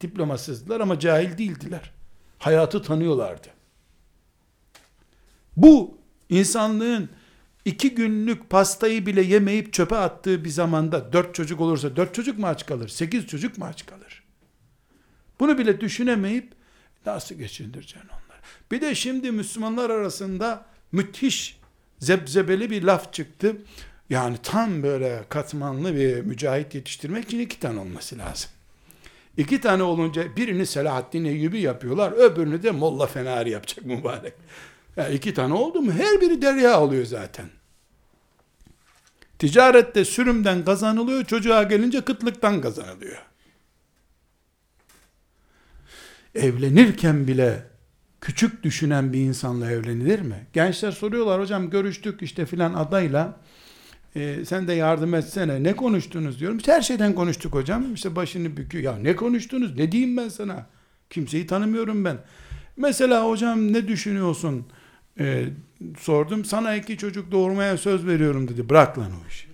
[0.00, 1.92] Diplomasızdılar ama cahil değildiler.
[2.38, 3.48] Hayatı tanıyorlardı.
[5.56, 5.98] Bu
[6.28, 7.08] insanlığın
[7.64, 12.46] iki günlük pastayı bile yemeyip çöpe attığı bir zamanda dört çocuk olursa dört çocuk mu
[12.46, 12.88] aç kalır?
[12.88, 14.24] Sekiz çocuk mu aç kalır?
[15.40, 16.52] Bunu bile düşünemeyip
[17.06, 18.40] nasıl geçindireceksin onları?
[18.70, 21.60] Bir de şimdi Müslümanlar arasında müthiş
[21.98, 23.56] zebzebeli bir laf çıktı.
[24.10, 28.50] Yani tam böyle katmanlı bir mücahit yetiştirmek için iki tane olması lazım.
[29.40, 34.34] İki tane olunca birini Selahaddin Eyyubi yapıyorlar, öbürünü de Molla Fenari yapacak mübarek.
[34.96, 37.46] Yani iki tane oldu mu her biri derya oluyor zaten.
[39.38, 43.18] Ticarette sürümden kazanılıyor, çocuğa gelince kıtlıktan kazanılıyor.
[46.34, 47.66] Evlenirken bile
[48.20, 50.46] küçük düşünen bir insanla evlenilir mi?
[50.52, 53.40] Gençler soruyorlar hocam görüştük işte filan adayla
[54.16, 56.58] e, sen de yardım etsene ne konuştunuz diyorum.
[56.58, 57.94] İşte her şeyden konuştuk hocam.
[57.94, 58.84] İşte başını büküyor.
[58.84, 59.76] Ya ne konuştunuz?
[59.76, 60.66] Ne diyeyim ben sana?
[61.10, 62.18] Kimseyi tanımıyorum ben.
[62.76, 64.66] Mesela hocam ne düşünüyorsun?
[65.20, 65.44] Ee,
[65.98, 66.44] sordum.
[66.44, 68.68] Sana iki çocuk doğurmaya söz veriyorum dedi.
[68.68, 69.50] Bırak lan o işi.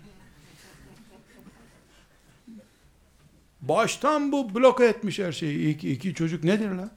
[3.60, 5.74] Baştan bu bloke etmiş her şeyi.
[5.74, 6.90] İki, iki çocuk nedir lan?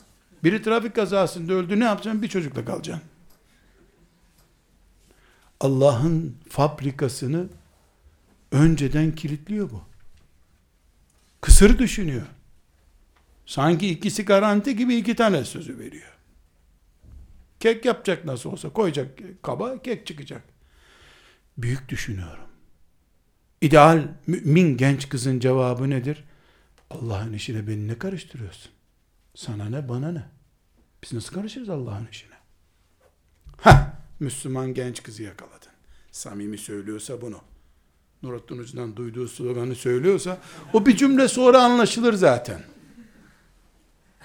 [0.43, 1.80] Biri trafik kazasında öldü.
[1.80, 2.22] Ne yapacaksın?
[2.22, 3.03] Bir çocukla kalacaksın.
[5.60, 7.47] Allah'ın fabrikasını
[8.51, 9.82] önceden kilitliyor bu.
[11.41, 12.26] Kısır düşünüyor.
[13.45, 16.18] Sanki ikisi garanti gibi iki tane sözü veriyor.
[17.60, 20.43] Kek yapacak nasıl olsa koyacak kaba kek çıkacak.
[21.57, 22.43] Büyük düşünüyorum.
[23.62, 26.24] İdeal mümin genç kızın cevabı nedir?
[26.89, 28.72] Allah'ın işine beni ne karıştırıyorsun?
[29.36, 30.24] Sana ne bana ne?
[31.03, 32.36] Biz nasıl karışırız Allah'ın işine?
[33.62, 33.88] Heh,
[34.20, 35.72] Müslüman genç kızı yakaladın.
[36.11, 37.41] Samimi söylüyorsa bunu.
[38.24, 40.38] Nurattin Hoca'dan duyduğu sloganı söylüyorsa
[40.74, 42.63] o bir cümle sonra anlaşılır zaten.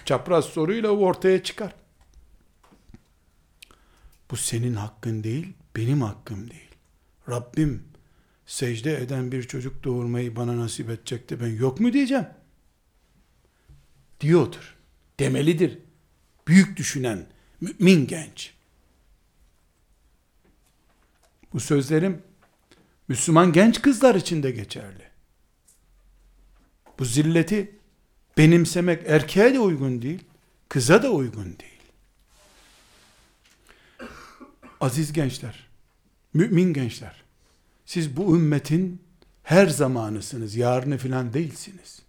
[0.05, 1.75] Çapraz soruyla ortaya çıkar.
[4.31, 6.71] Bu senin hakkın değil, benim hakkım değil.
[7.29, 7.83] Rabbim
[8.47, 12.27] secde eden bir çocuk doğurmayı bana nasip edecekti ben yok mu diyeceğim.
[14.21, 14.77] Diyordur.
[15.21, 15.79] Demelidir.
[16.49, 17.27] Büyük düşünen
[17.61, 18.54] mümin genç.
[21.55, 22.23] Bu sözlerim
[23.09, 25.05] Müslüman genç kızlar için de geçerli.
[26.99, 27.79] Bu zilleti
[28.39, 30.25] benimsemek erkeğe de uygun değil,
[30.69, 31.81] kıza da uygun değil.
[34.81, 35.69] Aziz gençler,
[36.35, 37.23] mümin gençler,
[37.87, 39.03] siz bu ümmetin
[39.43, 42.03] her zamanısınız, yarını filan değilsiniz.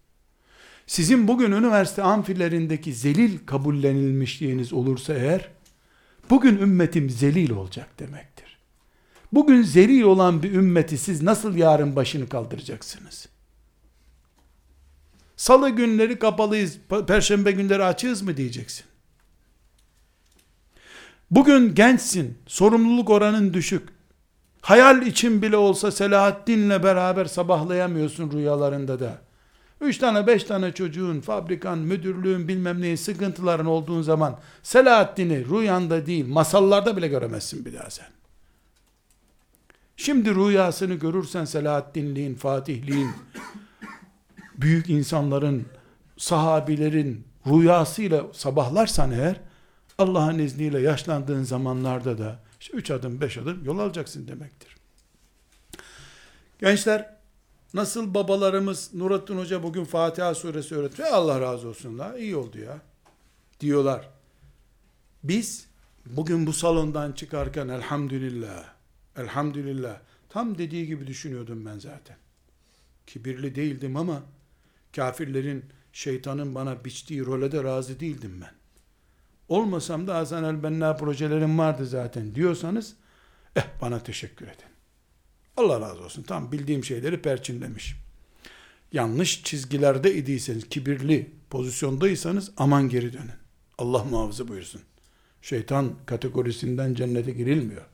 [0.88, 5.50] Sizin bugün üniversite amfilerindeki zelil kabullenilmişliğiniz olursa eğer,
[6.30, 8.45] bugün ümmetim zelil olacak demektir.
[9.36, 13.30] Bugün zelil olan bir ümmeti siz nasıl yarın başını kaldıracaksınız?
[15.38, 16.78] Salı günleri kapalıyız,
[17.08, 18.86] perşembe günleri açığız mı diyeceksin?
[21.32, 23.90] Bugün gençsin, sorumluluk oranın düşük.
[24.62, 29.18] Hayal için bile olsa Selahaddin'le beraber sabahlayamıyorsun rüyalarında da.
[29.82, 36.28] Üç tane beş tane çocuğun, fabrikan, müdürlüğün bilmem neyin sıkıntıların olduğun zaman Selahaddin'i rüyanda değil
[36.28, 38.08] masallarda bile göremezsin bir daha sen.
[39.98, 43.12] Şimdi rüyasını görürsen Selahaddinliğin, Fatihliğin,
[44.58, 45.66] büyük insanların,
[46.18, 49.42] sahabilerin rüyasıyla sabahlarsan eğer,
[49.98, 54.76] Allah'ın izniyle yaşlandığın zamanlarda da işte üç adım beş adım yol alacaksın demektir.
[56.60, 57.16] Gençler
[57.74, 61.10] nasıl babalarımız Nurattin Hoca bugün Fatiha suresi öğretiyor.
[61.12, 62.82] Allah razı olsun la iyi oldu ya
[63.60, 64.10] diyorlar.
[65.24, 65.68] Biz
[66.06, 68.75] bugün bu salondan çıkarken elhamdülillah
[69.16, 70.00] elhamdülillah
[70.30, 72.18] tam dediği gibi düşünüyordum ben zaten.
[73.08, 74.24] Kibirli değildim ama
[74.96, 78.52] kafirlerin şeytanın bana biçtiği role de razı değildim ben
[79.50, 82.96] olmasam da Hasan el Benna projelerim vardı zaten diyorsanız
[83.56, 84.66] eh bana teşekkür edin.
[85.58, 86.24] Allah razı olsun.
[86.24, 87.96] Tam bildiğim şeyleri perçinlemiş.
[88.92, 93.32] Yanlış çizgilerde idiyseniz, kibirli pozisyondaysanız aman geri dönün.
[93.78, 94.82] Allah muhafaza buyursun.
[95.42, 97.86] Şeytan kategorisinden cennete girilmiyor.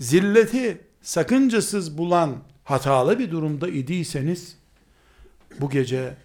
[0.00, 4.56] Zilleti sakıncasız bulan hatalı bir durumda idiyseniz
[5.60, 6.16] bu gece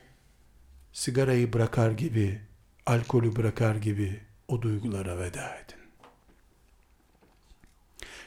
[0.94, 2.40] sigarayı bırakar gibi,
[2.86, 5.82] alkolü bırakar gibi o duygulara veda edin.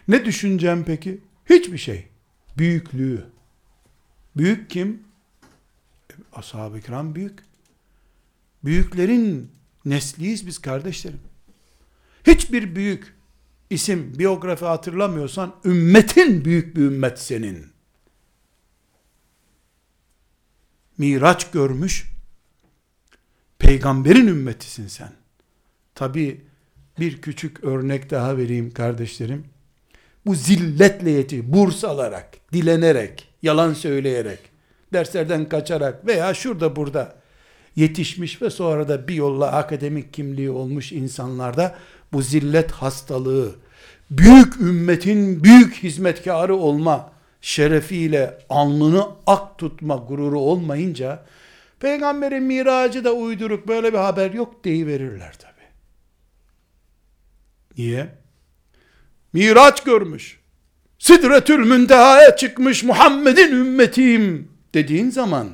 [0.09, 1.21] Ne düşüneceğim peki?
[1.51, 2.09] Hiçbir şey.
[2.59, 3.27] Büyüklüğü.
[4.37, 5.03] Büyük kim?
[6.33, 7.39] Ashab-ı kiram büyük.
[8.65, 9.51] Büyüklerin
[9.85, 11.21] nesliyiz biz kardeşlerim.
[12.27, 13.14] Hiçbir büyük
[13.75, 17.67] isim, biyografi hatırlamıyorsan ümmetin büyük bir ümmet senin.
[20.99, 22.15] Miraç görmüş
[23.59, 25.13] peygamberin ümmetisin sen.
[25.95, 26.41] Tabi
[26.99, 29.45] bir küçük örnek daha vereyim kardeşlerim.
[30.27, 34.39] Bu zilletle yeti, burs alarak, dilenerek, yalan söyleyerek,
[34.93, 37.17] derslerden kaçarak veya şurada burada
[37.77, 41.79] yetişmiş ve sonra da bir yolla akademik kimliği olmuş insanlarda
[42.13, 43.55] bu zillet hastalığı,
[44.19, 51.25] büyük ümmetin büyük hizmetkarı olma şerefiyle alnını ak tutma gururu olmayınca
[51.81, 55.61] peygamberin miracı da uyduruk böyle bir haber yok deyiverirler tabi.
[57.79, 58.09] Niye?
[59.33, 60.41] Miraç görmüş.
[60.99, 65.49] Sidretül müntehaya çıkmış Muhammed'in ümmetiyim dediğin zaman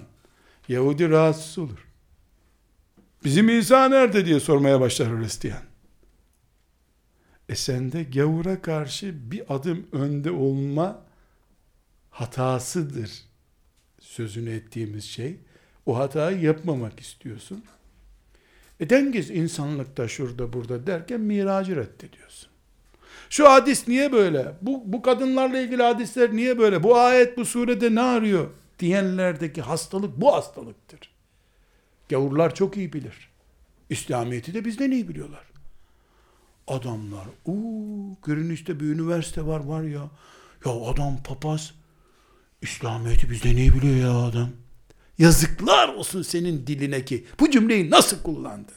[0.68, 1.86] Yahudi rahatsız olur.
[3.24, 5.69] Bizim İsa nerede diye sormaya başlar Hristiyan.
[7.50, 11.02] E sende gavura karşı bir adım önde olma
[12.10, 13.10] hatasıdır
[14.00, 15.36] sözünü ettiğimiz şey.
[15.86, 17.64] O hatayı yapmamak istiyorsun.
[18.80, 22.50] E dengiz insanlıkta şurada burada derken miracı reddediyorsun.
[23.30, 24.52] Şu hadis niye böyle?
[24.62, 26.82] Bu, bu kadınlarla ilgili hadisler niye böyle?
[26.82, 28.50] Bu ayet bu surede ne arıyor?
[28.78, 31.14] Diyenlerdeki hastalık bu hastalıktır.
[32.08, 33.30] Gavurlar çok iyi bilir.
[33.88, 35.49] İslamiyet'i de bizden iyi biliyorlar.
[36.70, 40.10] Adamlar, uuu görünüşte bir üniversite var var ya.
[40.64, 41.74] Ya adam papaz.
[42.62, 44.50] İslamiyet'i bizden iyi biliyor ya adam.
[45.18, 48.74] Yazıklar olsun senin diline ki bu cümleyi nasıl kullandın?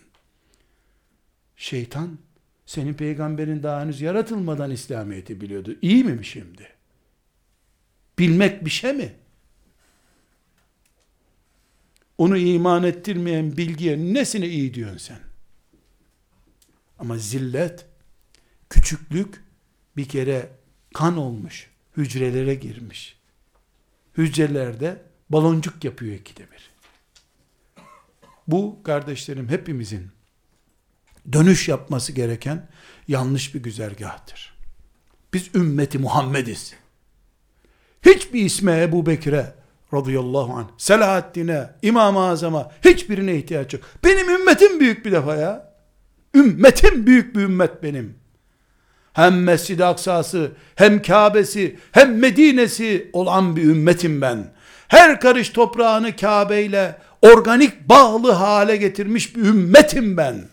[1.55, 2.17] Şeytan
[2.65, 5.75] senin peygamberin daha henüz yaratılmadan İslamiyet'i biliyordu.
[5.81, 6.67] İyi mi şimdi?
[8.19, 9.13] Bilmek bir şey mi?
[12.17, 15.32] Onu iman ettirmeyen bilgiye nesine iyi diyorsun sen?
[17.03, 17.85] Ama zillet,
[18.69, 19.43] küçüklük
[19.97, 20.49] bir kere
[20.93, 23.19] kan olmuş, hücrelere girmiş.
[24.17, 26.71] Hücrelerde baloncuk yapıyor ikide bir.
[28.47, 30.11] Bu kardeşlerim hepimizin
[31.33, 32.69] dönüş yapması gereken
[33.07, 34.57] yanlış bir güzergahtır.
[35.33, 36.73] Biz ümmeti Muhammediz.
[38.05, 39.55] Hiçbir isme Ebu Bekir'e
[39.93, 43.83] radıyallahu anh, Selahaddin'e, İmam-ı Azam'a hiçbirine ihtiyaç yok.
[44.03, 45.72] Benim ümmetim büyük bir defa ya.
[46.35, 48.15] Ümmetim büyük bir ümmet benim.
[49.13, 54.53] Hem Mescid-i Aksa'sı, hem Kabe'si, hem Medine'si olan bir ümmetim ben.
[54.87, 60.49] Her karış toprağını Kabe ile organik bağlı hale getirmiş bir ümmetim ben.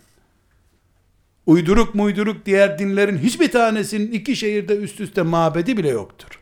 [1.47, 6.41] Uyduruk muyduruk diğer dinlerin hiçbir tanesinin iki şehirde üst üste mabedi bile yoktur.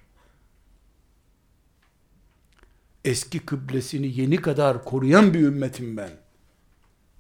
[3.05, 6.11] Eski kıblesini yeni kadar koruyan bir ümmetim ben.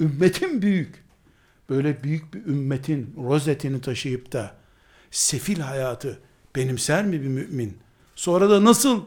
[0.00, 1.07] Ümmetim büyük.
[1.70, 4.54] Böyle büyük bir ümmetin rozetini taşıyıp da
[5.10, 6.20] sefil hayatı
[6.56, 7.78] benimser mi bir mümin?
[8.14, 9.04] Sonra da nasıl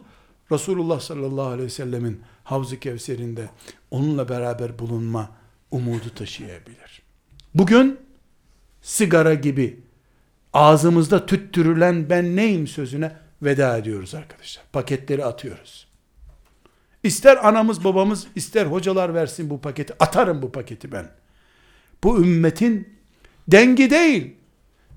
[0.52, 3.50] Resulullah sallallahu aleyhi ve sellemin Havz-ı Kevser'inde
[3.92, 5.32] onunla beraber bulunma
[5.72, 7.02] umudu taşıyabilir.
[7.56, 8.00] Bugün
[8.82, 9.80] sigara gibi
[10.54, 14.66] ağzımızda tüttürülen ben neyim sözüne veda ediyoruz arkadaşlar.
[14.74, 15.88] Paketleri atıyoruz.
[17.04, 21.21] İster anamız babamız ister hocalar versin bu paketi atarım bu paketi ben.
[22.04, 22.90] Bu ümmetin
[23.48, 24.36] dengi değil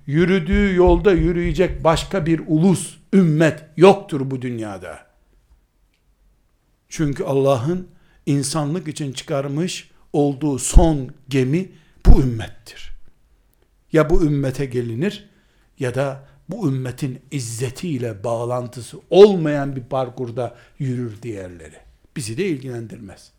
[0.06, 5.06] yürüdüğü yolda yürüyecek başka bir ulus ümmet yoktur bu dünyada.
[6.88, 7.88] Çünkü Allah'ın
[8.26, 11.68] insanlık için çıkarmış olduğu son gemi
[12.06, 12.92] bu ümmettir.
[13.92, 15.28] Ya bu ümmete gelinir
[15.78, 21.76] ya da bu ümmetin izzetiyle bağlantısı olmayan bir parkurda yürür diğerleri.
[22.16, 23.32] Bizi de ilgilendirmez.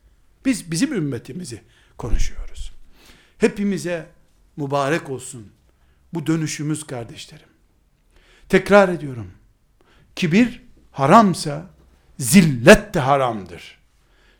[0.45, 1.61] Biz bizim ümmetimizi
[1.97, 2.74] konuşuyoruz.
[3.37, 4.05] Hepimize
[4.57, 5.51] mübarek olsun
[6.13, 7.47] bu dönüşümüz kardeşlerim.
[8.49, 9.31] Tekrar ediyorum.
[10.15, 10.61] Kibir
[10.91, 11.65] haramsa
[12.19, 13.77] zillet de haramdır.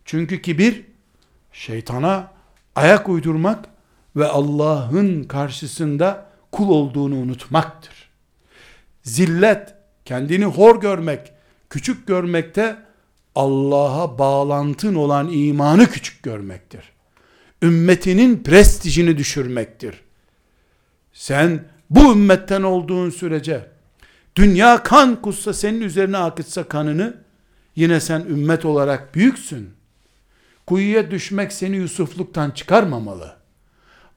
[0.06, 0.86] Çünkü kibir
[1.52, 2.32] şeytana
[2.76, 3.66] ayak uydurmak
[4.16, 8.10] ve Allah'ın karşısında kul olduğunu unutmaktır.
[9.04, 9.76] Zillet,
[10.06, 11.32] kendini hor görmek,
[11.70, 12.78] küçük görmekte
[13.36, 16.95] Allah'a bağlantın olan imanı küçük görmektir.
[17.62, 20.02] Ümmetinin prestijini düşürmektir.
[21.14, 23.70] Sen bu ümmetten olduğun sürece
[24.36, 27.18] dünya kan kussa senin üzerine akıtsa kanını
[27.76, 29.70] yine sen ümmet olarak büyüksün.
[30.68, 33.36] Kuyuya düşmek seni Yusufluktan çıkarmamalı.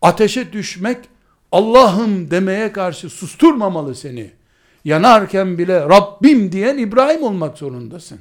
[0.02, 0.98] Ateşe düşmek
[1.52, 4.32] Allah'ım demeye karşı susturmamalı seni.
[4.84, 8.20] Yanarken bile Rabbim diyen İbrahim olmak zorundasın.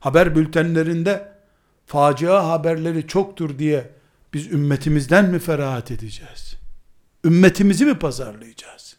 [0.00, 1.31] Haber bültenlerinde
[1.92, 3.90] facia haberleri çoktur diye
[4.34, 6.56] biz ümmetimizden mi ferahat edeceğiz?
[7.24, 8.96] Ümmetimizi mi pazarlayacağız?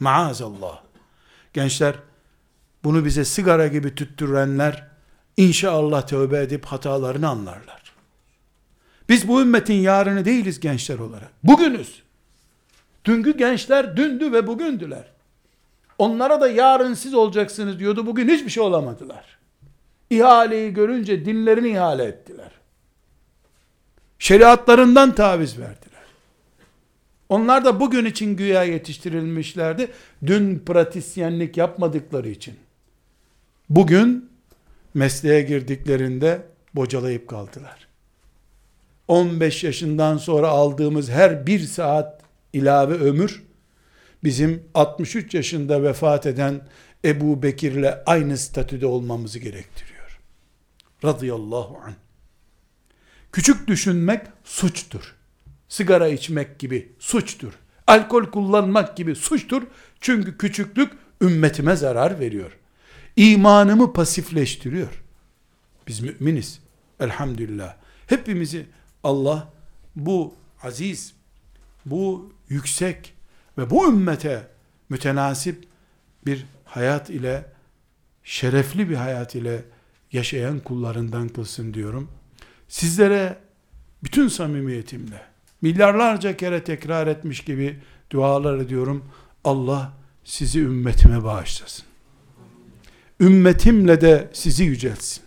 [0.00, 0.82] Maazallah.
[1.52, 1.94] Gençler
[2.84, 4.88] bunu bize sigara gibi tüttürenler
[5.36, 7.92] inşallah tövbe edip hatalarını anlarlar.
[9.08, 11.30] Biz bu ümmetin yarını değiliz gençler olarak.
[11.42, 12.02] Bugünüz.
[13.04, 15.04] Dünkü gençler dündü ve bugündüler.
[15.98, 18.06] Onlara da yarın siz olacaksınız diyordu.
[18.06, 19.41] Bugün hiçbir şey olamadılar.
[20.12, 22.50] İhaleyi görünce dinlerini ihale ettiler.
[24.18, 26.02] Şeriatlarından taviz verdiler.
[27.28, 29.88] Onlar da bugün için güya yetiştirilmişlerdi.
[30.26, 32.54] Dün pratisyenlik yapmadıkları için.
[33.70, 34.30] Bugün
[34.94, 36.42] mesleğe girdiklerinde
[36.74, 37.88] bocalayıp kaldılar.
[39.08, 43.42] 15 yaşından sonra aldığımız her bir saat ilave ömür
[44.24, 46.60] bizim 63 yaşında vefat eden
[47.04, 49.91] Ebu Bekir'le aynı statüde olmamızı gerektiriyor.
[51.04, 51.94] Radıyallahu anh.
[53.32, 55.14] Küçük düşünmek suçtur.
[55.68, 57.52] Sigara içmek gibi suçtur.
[57.86, 59.62] Alkol kullanmak gibi suçtur.
[60.00, 62.58] Çünkü küçüklük ümmetime zarar veriyor.
[63.16, 65.02] İmanımı pasifleştiriyor.
[65.86, 66.60] Biz müminiz.
[67.00, 67.76] Elhamdülillah.
[68.06, 68.66] Hepimizi
[69.04, 69.52] Allah
[69.96, 71.14] bu aziz,
[71.86, 73.14] bu yüksek
[73.58, 74.48] ve bu ümmete
[74.88, 75.68] mütenasip
[76.26, 77.44] bir hayat ile
[78.24, 79.64] şerefli bir hayat ile
[80.12, 82.08] yaşayan kullarından kılsın diyorum.
[82.68, 83.38] Sizlere
[84.04, 85.22] bütün samimiyetimle
[85.62, 87.78] milyarlarca kere tekrar etmiş gibi
[88.10, 89.04] dualar ediyorum.
[89.44, 89.92] Allah
[90.24, 91.84] sizi ümmetime bağışlasın.
[93.20, 95.24] Ümmetimle de sizi yüceltsin.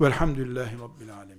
[0.00, 1.33] Velhamdülillahi Rabbil Alemin.